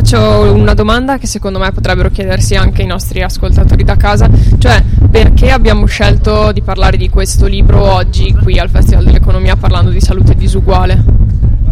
Faccio 0.00 0.54
una 0.54 0.72
domanda 0.72 1.18
che 1.18 1.26
secondo 1.26 1.58
me 1.58 1.72
potrebbero 1.72 2.08
chiedersi 2.08 2.54
anche 2.54 2.80
i 2.80 2.86
nostri 2.86 3.20
ascoltatori 3.20 3.84
da 3.84 3.96
casa, 3.96 4.30
cioè 4.56 4.82
perché 5.10 5.50
abbiamo 5.50 5.84
scelto 5.84 6.52
di 6.52 6.62
parlare 6.62 6.96
di 6.96 7.10
questo 7.10 7.44
libro 7.44 7.82
oggi 7.82 8.32
qui 8.32 8.58
al 8.58 8.70
Festival 8.70 9.04
dell'Economia 9.04 9.56
parlando 9.56 9.90
di 9.90 10.00
salute 10.00 10.34
disuguale? 10.34 11.04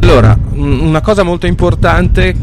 Allora, 0.02 0.38
una 0.56 1.00
cosa 1.00 1.22
molto 1.22 1.46
importante, 1.46 2.34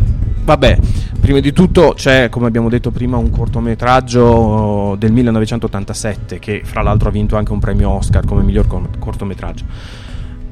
vabbè, 0.43 0.79
prima 1.19 1.39
di 1.39 1.53
tutto 1.53 1.93
c'è, 1.95 2.29
come 2.29 2.47
abbiamo 2.47 2.67
detto 2.67 2.89
prima, 2.89 3.17
un 3.17 3.29
cortometraggio 3.29 4.95
del 4.97 5.11
1987 5.11 6.39
che 6.39 6.61
fra 6.65 6.81
l'altro 6.81 7.09
ha 7.09 7.11
vinto 7.11 7.37
anche 7.37 7.51
un 7.51 7.59
premio 7.59 7.91
Oscar 7.91 8.25
come 8.25 8.41
miglior 8.41 8.65
cortometraggio 8.97 9.65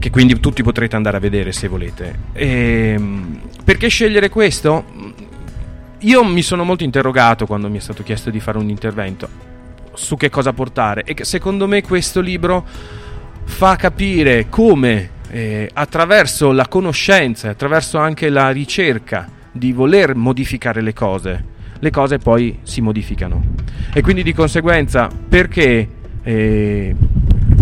che 0.04 0.10
quindi 0.10 0.38
tutti 0.42 0.64
potrete 0.64 0.98
andare 0.98 1.16
a 1.16 1.20
vedere 1.22 1.54
se 1.54 1.70
volete. 1.70 2.14
E, 2.34 2.94
ehm, 2.94 3.40
perché 3.64 3.88
scegliere 3.88 4.28
questo? 4.28 4.84
Io 6.00 6.26
mi 6.26 6.42
sono 6.42 6.66
molto 6.66 6.84
interrogato 6.84 7.46
quando 7.46 7.70
mi 7.70 7.78
è 7.78 7.80
stato 7.80 8.04
chiesto 8.04 8.30
di 8.30 8.42
fare 8.42 8.58
un 8.58 8.68
intervento 8.68 9.30
su 9.94 10.18
che 10.18 10.30
cosa 10.30 10.52
portare 10.52 11.04
e 11.04 11.24
secondo 11.24 11.70
me 11.70 11.82
questo 11.84 12.20
libro 12.20 12.66
fa 13.46 13.78
capire 13.78 14.50
come 14.50 15.10
eh, 15.30 15.70
attraverso 15.72 16.52
la 16.52 16.68
conoscenza, 16.68 17.52
attraverso 17.52 17.98
anche 17.98 18.28
la 18.28 18.50
ricerca 18.50 19.30
di 19.54 19.72
voler 19.72 20.16
modificare 20.16 20.82
le 20.82 20.92
cose, 20.92 21.46
le 21.80 21.92
cose 21.92 22.18
poi 22.18 22.60
si 22.64 22.82
modificano. 22.82 23.42
E 23.94 24.02
quindi 24.02 24.22
di 24.22 24.34
conseguenza 24.34 25.08
perché 25.30 25.88
eh, 26.24 26.94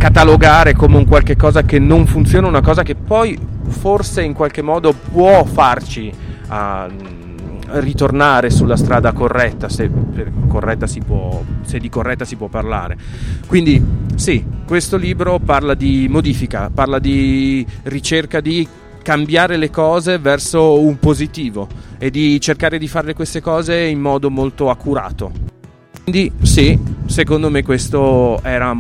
catalogare 0.02 0.74
come 0.74 0.98
un 0.98 1.06
qualche 1.06 1.36
cosa 1.36 1.62
che 1.62 1.78
non 1.78 2.08
funziona, 2.08 2.48
una 2.48 2.62
cosa 2.62 2.82
che 2.82 2.96
poi 2.96 3.38
forse 3.68 4.24
in 4.24 4.34
qualche 4.34 4.64
modo 4.64 4.94
può 4.94 5.44
farci 5.46 6.12
uh, 6.50 7.80
ritornare 7.80 8.50
sulla 8.50 8.78
strada 8.78 9.12
corretta, 9.12 9.70
se, 9.70 9.92
corretta 10.48 10.88
può, 11.06 11.44
se, 11.62 11.78
di 11.78 11.88
corretta 11.88 12.26
si 12.26 12.36
può 12.36 12.48
parlare. 12.48 12.98
Quindi 13.46 13.80
sì, 14.16 14.44
questo 14.66 14.98
libro 14.98 15.38
parla 15.38 15.76
di 15.76 16.08
modifica, 16.10 16.72
parla 16.74 16.98
di 16.98 17.64
ricerca 17.84 18.42
di 18.42 18.68
cambiare 19.04 19.56
le 19.56 19.70
cose 19.70 20.18
verso 20.18 20.80
un 20.80 20.98
positivo 20.98 21.68
e 22.00 22.10
di 22.10 22.42
cercare 22.42 22.80
di 22.80 22.88
fare 22.88 23.14
queste 23.14 23.40
cose 23.40 23.78
in 23.78 24.00
modo 24.00 24.32
molto 24.32 24.72
accurato. 24.72 25.32
Quindi 26.02 26.32
sì, 26.42 26.76
secondo 27.06 27.52
me 27.52 27.62
questo 27.62 28.42
era 28.42 28.74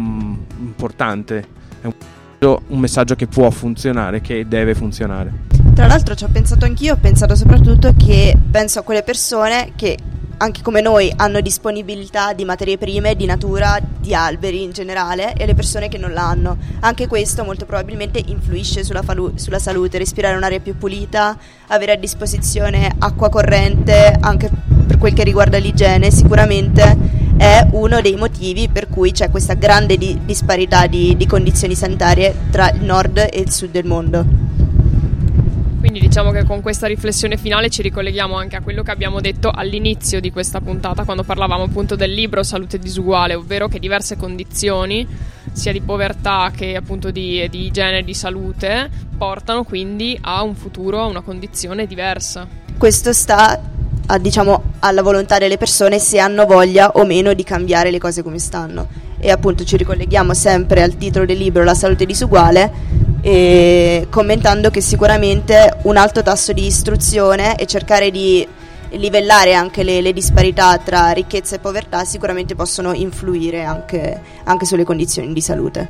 importante, 0.82 1.46
è 1.82 1.86
un, 1.86 2.58
un 2.68 2.80
messaggio 2.80 3.16
che 3.16 3.28
può 3.28 3.50
funzionare, 3.52 4.22
che 4.22 4.48
deve 4.48 4.74
funzionare. 4.74 5.32
Tra 5.76 5.86
l'altro 5.86 6.16
ci 6.16 6.24
ho 6.24 6.30
pensato 6.32 6.66
anch'io, 6.66 6.96
ho 6.96 6.98
pensato 6.98 7.36
soprattutto 7.36 7.94
che 7.96 8.36
penso 8.50 8.80
a 8.80 8.82
quelle 8.82 9.04
persone 9.04 9.74
che 9.76 9.98
anche 10.42 10.64
come 10.64 10.82
noi 10.82 11.14
hanno 11.16 11.40
disponibilità 11.40 12.34
di 12.34 12.46
materie 12.46 12.80
prime, 12.80 13.16
di 13.16 13.26
natura, 13.26 13.80
di 14.00 14.16
alberi 14.16 14.64
in 14.64 14.72
generale 14.72 15.34
e 15.36 15.46
le 15.46 15.54
persone 15.54 15.88
che 15.88 16.00
non 16.00 16.14
l'hanno. 16.14 16.58
Anche 16.80 17.06
questo 17.06 17.44
molto 17.44 17.66
probabilmente 17.66 18.20
influisce 18.26 18.84
sulla, 18.84 19.04
falu- 19.04 19.38
sulla 19.38 19.60
salute, 19.60 20.00
respirare 20.00 20.36
un'aria 20.36 20.60
più 20.60 20.76
pulita, 20.76 21.38
avere 21.68 21.92
a 21.92 21.96
disposizione 21.96 22.92
acqua 22.98 23.30
corrente, 23.30 24.18
anche 24.20 24.50
per 24.88 24.98
quel 24.98 25.14
che 25.14 25.24
riguarda 25.24 25.60
l'igiene, 25.60 26.10
sicuramente 26.10 27.20
è 27.38 27.68
uno 27.72 28.02
dei 28.02 28.16
motivi 28.16 28.68
per 28.68 28.88
cui 28.88 29.12
c'è 29.12 29.30
questa 29.30 29.54
grande 29.54 29.96
di- 29.96 30.22
disparità 30.26 30.88
di-, 30.88 31.16
di 31.16 31.28
condizioni 31.28 31.76
sanitarie 31.76 32.34
tra 32.50 32.72
il 32.72 32.84
nord 32.84 33.18
e 33.18 33.40
il 33.40 33.52
sud 33.52 33.70
del 33.70 33.86
mondo. 33.86 34.41
Quindi 35.82 36.00
diciamo 36.00 36.30
che 36.30 36.44
con 36.46 36.62
questa 36.62 36.86
riflessione 36.86 37.38
finale 37.38 37.72
ci 37.72 37.82
ricolleghiamo 37.82 38.36
anche 38.36 38.56
a 38.56 38.62
quello 38.62 38.84
che 38.84 38.92
abbiamo 38.92 39.20
detto 39.20 39.50
all'inizio 39.50 40.22
di 40.22 40.32
questa 40.32 40.62
puntata, 40.62 41.06
quando 41.06 41.24
parlavamo 41.24 41.64
appunto 41.64 41.96
del 41.96 42.14
libro 42.14 42.44
Salute 42.44 42.78
disuguale, 42.78 43.34
ovvero 43.34 43.68
che 43.68 43.80
diverse 43.80 44.16
condizioni, 44.16 45.08
sia 45.52 45.72
di 45.72 45.82
povertà 45.82 46.52
che 46.56 46.76
appunto 46.76 47.10
di, 47.10 47.48
di 47.50 47.66
igiene 47.66 47.98
e 47.98 48.04
di 48.04 48.14
salute, 48.14 48.92
portano 49.18 49.64
quindi 49.64 50.16
a 50.22 50.44
un 50.44 50.54
futuro, 50.54 51.02
a 51.02 51.08
una 51.08 51.22
condizione 51.22 51.88
diversa. 51.88 52.48
Questo 52.78 53.12
sta 53.12 53.60
a, 54.06 54.18
diciamo, 54.20 54.74
alla 54.80 55.02
volontà 55.02 55.40
delle 55.40 55.58
persone 55.58 55.98
se 55.98 56.20
hanno 56.20 56.46
voglia 56.46 56.92
o 56.92 57.06
meno 57.06 57.34
di 57.34 57.44
cambiare 57.44 57.90
le 57.90 57.98
cose 57.98 58.22
come 58.22 58.38
stanno. 58.38 58.88
E 59.18 59.32
appunto 59.32 59.64
ci 59.64 59.78
ricolleghiamo 59.78 60.36
sempre 60.36 60.84
al 60.84 60.96
titolo 60.98 61.26
del 61.26 61.40
libro 61.40 61.64
La 61.64 61.74
salute 61.74 62.06
disuguale 62.06 63.01
commentando 64.10 64.70
che 64.70 64.82
sicuramente 64.82 65.78
un 65.84 65.98
alto 65.98 66.24
tasso 66.24 66.54
di 66.54 66.66
istruzione 66.66 67.56
e 67.56 67.66
cercare 67.66 68.10
di 68.10 68.48
livellare 68.92 69.54
anche 69.54 69.84
le, 69.84 70.02
le 70.02 70.14
disparità 70.14 70.78
tra 70.78 71.12
ricchezza 71.12 71.56
e 71.56 71.60
povertà 71.60 72.04
sicuramente 72.04 72.56
possono 72.56 72.94
influire 72.94 73.64
anche, 73.64 74.22
anche 74.44 74.66
sulle 74.66 74.84
condizioni 74.84 75.32
di 75.34 75.42
salute. 75.42 75.90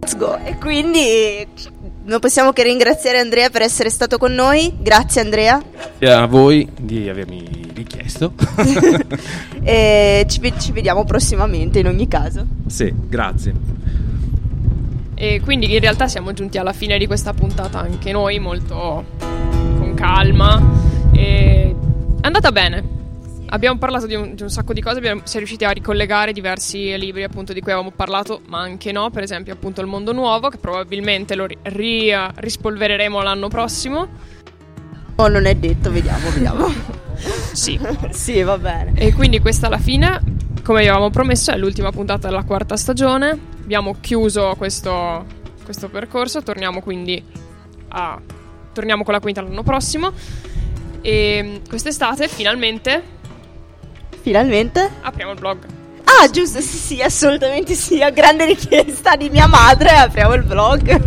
Let's 0.00 0.16
go! 0.16 0.38
E 0.44 0.56
quindi 0.58 1.46
non 2.04 2.18
possiamo 2.18 2.52
che 2.52 2.62
ringraziare 2.62 3.18
Andrea 3.18 3.50
per 3.50 3.62
essere 3.62 3.90
stato 3.90 4.18
con 4.18 4.32
noi. 4.32 4.74
Grazie 4.78 5.20
Andrea. 5.20 5.62
Grazie 5.98 6.12
a 6.12 6.26
voi 6.26 6.68
di 6.78 7.08
avermi 7.08 7.70
richiesto. 7.74 8.32
e 9.62 10.26
ci, 10.28 10.52
ci 10.58 10.72
vediamo 10.72 11.04
prossimamente 11.04 11.78
in 11.78 11.86
ogni 11.86 12.08
caso. 12.08 12.46
Sì, 12.66 12.92
grazie. 12.94 13.54
E 15.14 15.40
quindi 15.40 15.72
in 15.72 15.80
realtà 15.80 16.08
siamo 16.08 16.32
giunti 16.32 16.58
alla 16.58 16.72
fine 16.72 16.98
di 16.98 17.06
questa 17.06 17.32
puntata 17.32 17.78
anche 17.78 18.10
noi, 18.10 18.38
molto 18.40 19.04
con 19.18 19.94
calma. 19.94 20.60
E 21.12 21.74
è 22.20 22.26
andata 22.26 22.50
bene 22.50 23.00
abbiamo 23.52 23.78
parlato 23.78 24.06
di 24.06 24.14
un, 24.14 24.34
di 24.34 24.42
un, 24.42 24.50
sacco 24.50 24.72
di 24.72 24.80
cose, 24.80 24.98
abbiamo, 24.98 25.20
si 25.24 25.36
è 25.36 25.38
riusciti 25.38 25.64
a 25.64 25.70
ricollegare 25.70 26.32
diversi 26.32 26.96
libri 26.98 27.22
appunto 27.22 27.52
di 27.52 27.60
cui 27.60 27.72
avevamo 27.72 27.92
parlato, 27.94 28.40
ma 28.48 28.60
anche 28.60 28.92
no, 28.92 29.10
per 29.10 29.22
esempio 29.22 29.52
appunto 29.52 29.80
Il 29.80 29.86
Mondo 29.86 30.12
Nuovo, 30.12 30.48
che 30.48 30.58
probabilmente 30.58 31.34
lo 31.34 31.46
ri, 31.46 31.56
ri, 31.62 32.12
rispolvereremo 32.34 33.22
l'anno 33.22 33.48
prossimo. 33.48 34.08
No, 35.16 35.26
non 35.28 35.44
è 35.44 35.54
detto, 35.54 35.90
vediamo, 35.90 36.30
vediamo. 36.30 36.66
sì. 37.52 37.78
sì, 38.10 38.42
va 38.42 38.58
bene. 38.58 38.94
E 38.96 39.12
quindi 39.12 39.40
questa 39.40 39.66
alla 39.66 39.78
fine, 39.78 40.20
come 40.64 40.80
avevamo 40.80 41.10
promesso, 41.10 41.52
è 41.52 41.56
l'ultima 41.56 41.92
puntata 41.92 42.28
della 42.28 42.44
quarta 42.44 42.76
stagione. 42.76 43.38
Abbiamo 43.62 43.96
chiuso 44.00 44.54
questo 44.56 45.40
questo 45.62 45.88
percorso. 45.88 46.42
Torniamo 46.42 46.80
quindi 46.80 47.22
a. 47.88 48.20
Torniamo 48.72 49.04
con 49.04 49.12
la 49.12 49.20
quinta 49.20 49.42
l'anno 49.42 49.62
prossimo. 49.62 50.12
E 51.02 51.60
quest'estate 51.68 52.26
finalmente 52.28 53.20
Finalmente? 54.22 54.88
apriamo 55.00 55.32
il 55.32 55.38
blog. 55.38 55.58
Ah, 56.04 56.30
giusto, 56.30 56.60
sì, 56.60 56.76
sì, 56.76 57.02
assolutamente 57.02 57.74
sì. 57.74 58.00
A 58.02 58.10
grande 58.10 58.44
richiesta 58.44 59.16
di 59.16 59.28
mia 59.30 59.46
madre, 59.48 59.88
apriamo 59.90 60.34
il 60.34 60.44
blog. 60.44 61.00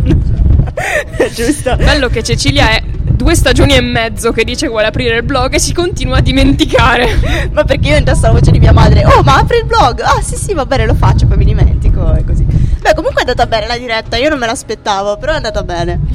giusto. 1.34 1.76
Bello 1.76 2.08
che 2.08 2.22
Cecilia 2.22 2.70
è 2.70 2.82
due 2.84 3.34
stagioni 3.34 3.74
e 3.74 3.80
mezzo 3.80 4.30
che 4.32 4.44
dice 4.44 4.66
che 4.66 4.70
vuole 4.70 4.86
aprire 4.86 5.16
il 5.16 5.22
blog 5.22 5.54
e 5.54 5.58
si 5.58 5.72
continua 5.72 6.18
a 6.18 6.20
dimenticare. 6.20 7.48
Ma 7.52 7.64
perché 7.64 7.88
io 7.88 7.96
indosso 7.96 8.22
la 8.22 8.32
voce 8.32 8.50
di 8.50 8.58
mia 8.58 8.72
madre? 8.72 9.04
Oh, 9.06 9.22
ma 9.22 9.36
apri 9.36 9.58
il 9.58 9.64
blog? 9.64 10.00
Ah, 10.00 10.20
sì, 10.20 10.36
sì, 10.36 10.52
va 10.52 10.66
bene, 10.66 10.84
lo 10.84 10.94
faccio, 10.94 11.26
poi 11.26 11.38
mi 11.38 11.46
dimentico 11.46 12.14
e 12.14 12.22
così. 12.24 12.44
Beh, 12.44 12.94
comunque 12.94 13.22
è 13.22 13.26
andata 13.28 13.46
bene 13.46 13.66
la 13.66 13.78
diretta, 13.78 14.18
io 14.18 14.28
non 14.28 14.38
me 14.38 14.46
l'aspettavo, 14.46 15.16
però 15.16 15.32
è 15.32 15.36
andata 15.36 15.62
bene. 15.62 16.00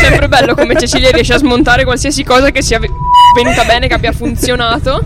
Sempre 0.00 0.28
bello 0.28 0.54
come 0.54 0.78
Cecilia 0.78 1.10
riesce 1.10 1.34
a 1.34 1.38
smontare 1.38 1.84
qualsiasi 1.84 2.22
cosa 2.22 2.50
che 2.50 2.62
sia 2.62 2.78
venuta 3.34 3.64
bene, 3.64 3.88
che 3.88 3.94
abbia 3.94 4.12
funzionato. 4.12 5.04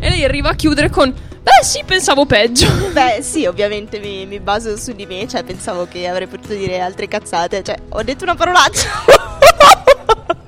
e 0.00 0.08
lei 0.08 0.24
arriva 0.24 0.50
a 0.50 0.54
chiudere 0.54 0.90
con: 0.90 1.12
Beh, 1.12 1.64
sì, 1.64 1.82
pensavo 1.84 2.26
peggio. 2.26 2.66
Beh, 2.92 3.22
sì, 3.22 3.46
ovviamente 3.46 3.98
mi, 3.98 4.26
mi 4.26 4.40
baso 4.40 4.76
su 4.76 4.92
di 4.92 5.06
me, 5.06 5.26
cioè 5.26 5.42
pensavo 5.42 5.86
che 5.90 6.06
avrei 6.06 6.26
potuto 6.26 6.54
dire 6.54 6.80
altre 6.80 7.08
cazzate, 7.08 7.62
cioè 7.62 7.76
ho 7.88 8.02
detto 8.02 8.24
una 8.24 8.34
parolaccia. 8.34 8.88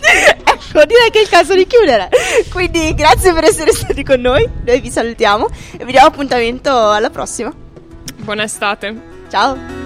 ecco, 0.00 0.84
direi 0.86 1.10
che 1.10 1.18
è 1.18 1.22
il 1.22 1.28
caso 1.28 1.54
di 1.54 1.66
chiudere. 1.66 2.08
Quindi 2.50 2.94
grazie 2.94 3.32
per 3.32 3.44
essere 3.44 3.72
stati 3.72 4.04
con 4.04 4.20
noi, 4.20 4.48
noi 4.64 4.80
vi 4.80 4.90
salutiamo 4.90 5.48
e 5.78 5.84
vi 5.84 5.92
diamo 5.92 6.06
appuntamento 6.06 6.90
alla 6.90 7.10
prossima. 7.10 7.52
Buona 8.16 8.44
estate. 8.44 9.10
Ciao! 9.28 9.81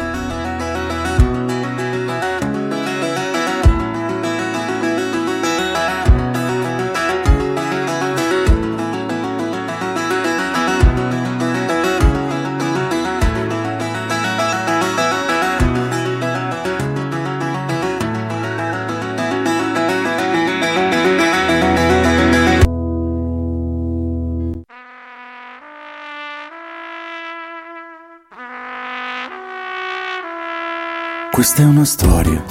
Questa 31.57 31.73
è 31.73 31.75
una 31.75 31.87
storia 31.87 32.45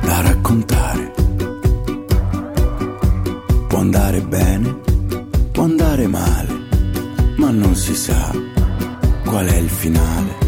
da 0.00 0.22
raccontare. 0.22 1.12
Può 3.68 3.78
andare 3.78 4.22
bene, 4.22 4.80
può 5.52 5.64
andare 5.64 6.06
male, 6.06 6.48
ma 7.36 7.50
non 7.50 7.76
si 7.76 7.94
sa 7.94 8.32
qual 9.26 9.46
è 9.46 9.56
il 9.56 9.68
finale. 9.68 10.39